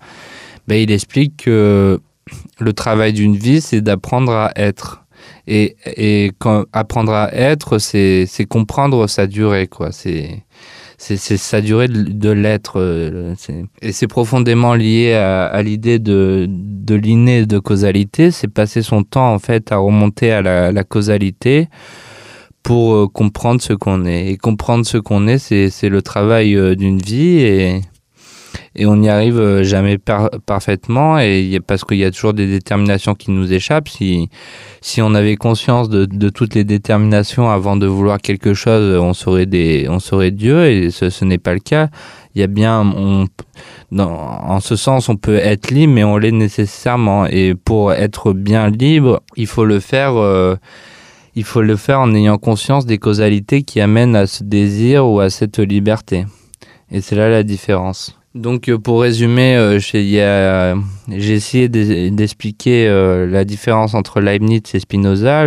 Ben, 0.67 0.75
il 0.75 0.89
explique 0.89 1.43
que 1.43 1.99
le 2.59 2.73
travail 2.73 3.11
d'une 3.11 3.35
vie, 3.35 3.59
c'est 3.59 3.81
d'apprendre 3.81 4.31
à 4.31 4.51
être. 4.55 5.01
Et, 5.47 5.75
et 5.85 6.31
apprendre 6.71 7.13
à 7.13 7.33
être, 7.33 7.77
c'est 7.77 8.45
comprendre 8.47 9.07
sa 9.07 9.27
durée. 9.27 9.67
quoi. 9.67 9.91
C'est 9.91 10.43
c'est 11.03 11.37
sa 11.37 11.59
durée 11.59 11.89
de, 11.89 12.29
l'être. 12.29 12.79
Euh, 12.79 13.35
et 13.81 13.91
c'est 13.91 14.07
profondément 14.07 14.73
lié 14.73 15.13
à, 15.13 15.61
l'idée 15.61 15.99
de, 15.99 16.47
de 16.49 16.95
l'inné 16.95 17.45
de 17.45 17.59
causalité. 17.59 18.31
C'est 18.31 18.47
passer 18.47 18.81
son 18.81 19.03
temps 19.03 19.33
en 19.33 19.39
fait 19.39 19.71
à 19.71 19.77
remonter 19.77 20.31
à 20.31 20.41
la, 20.41 20.71
la 20.71 20.83
causalité 20.83 21.67
pour 22.63 22.93
euh, 22.95 23.07
comprendre 23.07 23.61
ce 23.61 23.73
qu'on 23.73 24.05
est. 24.05 24.27
Et 24.29 24.37
comprendre 24.37 24.85
ce 24.85 24.97
qu'on 24.97 25.27
est, 25.27 25.37
c'est 25.37 25.89
le 25.89 26.01
travail 26.01 26.55
euh, 26.55 26.75
d'une 26.75 26.99
vie 26.99 27.39
et 27.39 27.81
et 28.75 28.85
on 28.87 28.97
n'y 28.97 29.09
arrive 29.09 29.39
euh, 29.39 29.63
jamais 29.63 29.97
par 29.97 30.31
parfaitement. 30.45 31.19
Et 31.19 31.59
parce 31.65 31.83
qu'il 31.83 31.97
y 31.97 32.03
a 32.03 32.11
toujours 32.11 32.33
des 32.33 32.47
déterminations 32.47 33.13
qui 33.13 33.31
nous 33.31 33.53
échappent. 33.53 33.89
Si 33.89 34.29
si 34.81 35.01
on 35.01 35.13
avait 35.13 35.35
conscience 35.35 35.89
de, 35.89 36.29
toutes 36.29 36.55
les 36.55 36.63
déterminations 36.63 37.49
avant 37.49 37.75
de 37.75 37.87
vouloir 37.87 38.19
quelque 38.19 38.53
chose 38.53 38.97
on 38.99 39.13
serait 39.13 39.45
des 39.45 39.87
on 39.89 39.99
serait 39.99 40.31
dieu. 40.31 40.65
Et 40.65 40.89
ce, 40.89 41.23
n'est 41.23 41.37
pas 41.37 41.53
le 41.53 41.59
cas. 41.59 41.89
Il 42.35 42.41
y 42.41 42.43
a 42.43 42.47
bien 42.47 43.27
en 43.95 44.59
ce 44.59 44.75
sens 44.75 45.07
on 45.07 45.17
peut 45.17 45.35
être 45.35 45.69
libre 45.69 45.93
mais 45.93 46.03
on 46.03 46.17
l'est 46.17 46.31
nécessairement. 46.31 47.27
Et 47.27 47.53
pour 47.53 47.93
être 47.93 48.33
bien 48.33 48.69
libre 48.69 49.21
il 49.35 49.47
faut 49.47 49.65
le 49.65 49.79
faire 49.79 50.15
euh, 50.15 50.55
il 51.35 51.43
faut 51.43 51.61
le 51.61 51.75
faire 51.75 51.99
en 51.99 52.13
ayant 52.13 52.37
conscience 52.37 52.85
des 52.85 52.97
causalités 52.97 53.63
qui 53.63 53.81
amènent 53.81 54.15
à 54.15 54.27
ce 54.27 54.43
désir 54.43 55.07
ou 55.07 55.19
à 55.19 55.29
cette 55.29 55.59
liberté. 55.59 56.25
Et 56.91 57.01
c'est 57.01 57.15
là 57.15 57.29
la 57.29 57.43
différence 57.43 58.15
Donc 58.35 58.67
euh, 58.67 58.79
pour 58.79 59.01
résumer, 59.01 59.55
euh, 59.55 59.79
j'ai 59.79 61.33
essayé 61.33 61.69
d'expliquer 61.69 62.87
euh, 62.87 63.27
la 63.27 63.45
différence 63.45 63.93
entre 63.93 64.21
Leibniz 64.21 64.61
et 64.73 64.79
Spinoza. 64.79 65.45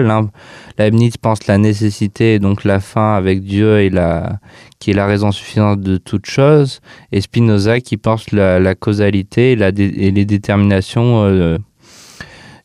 Leibniz 0.78 1.16
pense 1.16 1.48
la 1.48 1.58
nécessité, 1.58 2.38
donc 2.38 2.62
la 2.62 2.78
fin 2.78 3.14
avec 3.14 3.42
Dieu 3.42 3.80
et 3.80 3.90
la, 3.90 4.38
qui 4.78 4.92
est 4.92 4.94
la 4.94 5.06
raison 5.06 5.32
suffisante 5.32 5.80
de 5.80 5.96
toute 5.96 6.26
chose, 6.26 6.80
et 7.10 7.20
Spinoza 7.20 7.80
qui 7.80 7.96
pense 7.96 8.30
la, 8.30 8.74
causalité 8.76 9.52
et, 9.52 9.56
la, 9.56 9.68
et 9.68 10.12
les 10.12 10.24
déterminations 10.24 11.58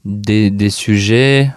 des 0.05 0.69
sujets, 0.69 1.49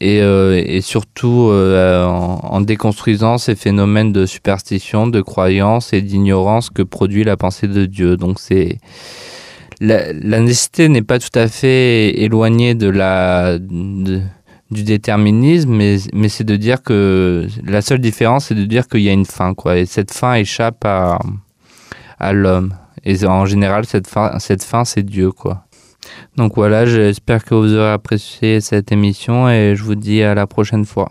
et, 0.00 0.20
euh, 0.20 0.62
et 0.64 0.80
surtout 0.80 1.48
euh, 1.50 2.04
en, 2.04 2.60
déconstruisant 2.60 3.38
ces 3.38 3.54
phénomènes 3.54 4.12
de 4.12 4.26
superstition, 4.26 5.06
de 5.06 5.20
croyance 5.20 5.92
et 5.92 6.02
d'ignorance 6.02 6.70
que 6.70 6.82
produit 6.82 7.24
la 7.24 7.36
pensée 7.36 7.68
de 7.68 7.86
Dieu. 7.86 8.16
Donc 8.16 8.38
c'est 8.40 8.78
la, 9.80 10.12
nécessité 10.12 10.88
n'est 10.88 11.02
pas 11.02 11.18
tout 11.18 11.36
à 11.38 11.48
fait 11.48 12.20
éloignée 12.20 12.74
de 12.74 12.88
la 12.88 13.58
du 13.58 14.82
déterminisme, 14.82 15.70
mais, 15.70 15.98
mais 16.12 16.28
c'est 16.28 16.42
de 16.42 16.56
dire 16.56 16.82
que 16.82 17.46
la 17.64 17.82
seule 17.82 18.00
différence 18.00 18.46
c'est 18.46 18.56
de 18.56 18.64
dire 18.64 18.88
qu'il 18.88 19.02
y 19.02 19.08
a 19.08 19.12
une 19.12 19.26
fin 19.26 19.54
quoi 19.54 19.76
et 19.76 19.86
cette 19.86 20.12
fin 20.12 20.34
échappe 20.34 20.84
à, 20.84 21.20
à 22.18 22.32
l'homme 22.32 22.74
et 23.04 23.24
en 23.26 23.46
général 23.46 23.86
cette 23.86 24.08
fin 24.08 24.38
cette 24.40 24.64
fin 24.64 24.84
c'est 24.84 25.04
Dieu 25.04 25.30
quoi. 25.30 25.65
Donc 26.36 26.54
voilà, 26.56 26.86
j'espère 26.86 27.44
que 27.44 27.54
vous 27.54 27.74
aurez 27.74 27.92
apprécié 27.92 28.60
cette 28.60 28.92
émission 28.92 29.48
et 29.48 29.74
je 29.76 29.82
vous 29.82 29.94
dis 29.94 30.22
à 30.22 30.34
la 30.34 30.46
prochaine 30.46 30.84
fois. 30.84 31.10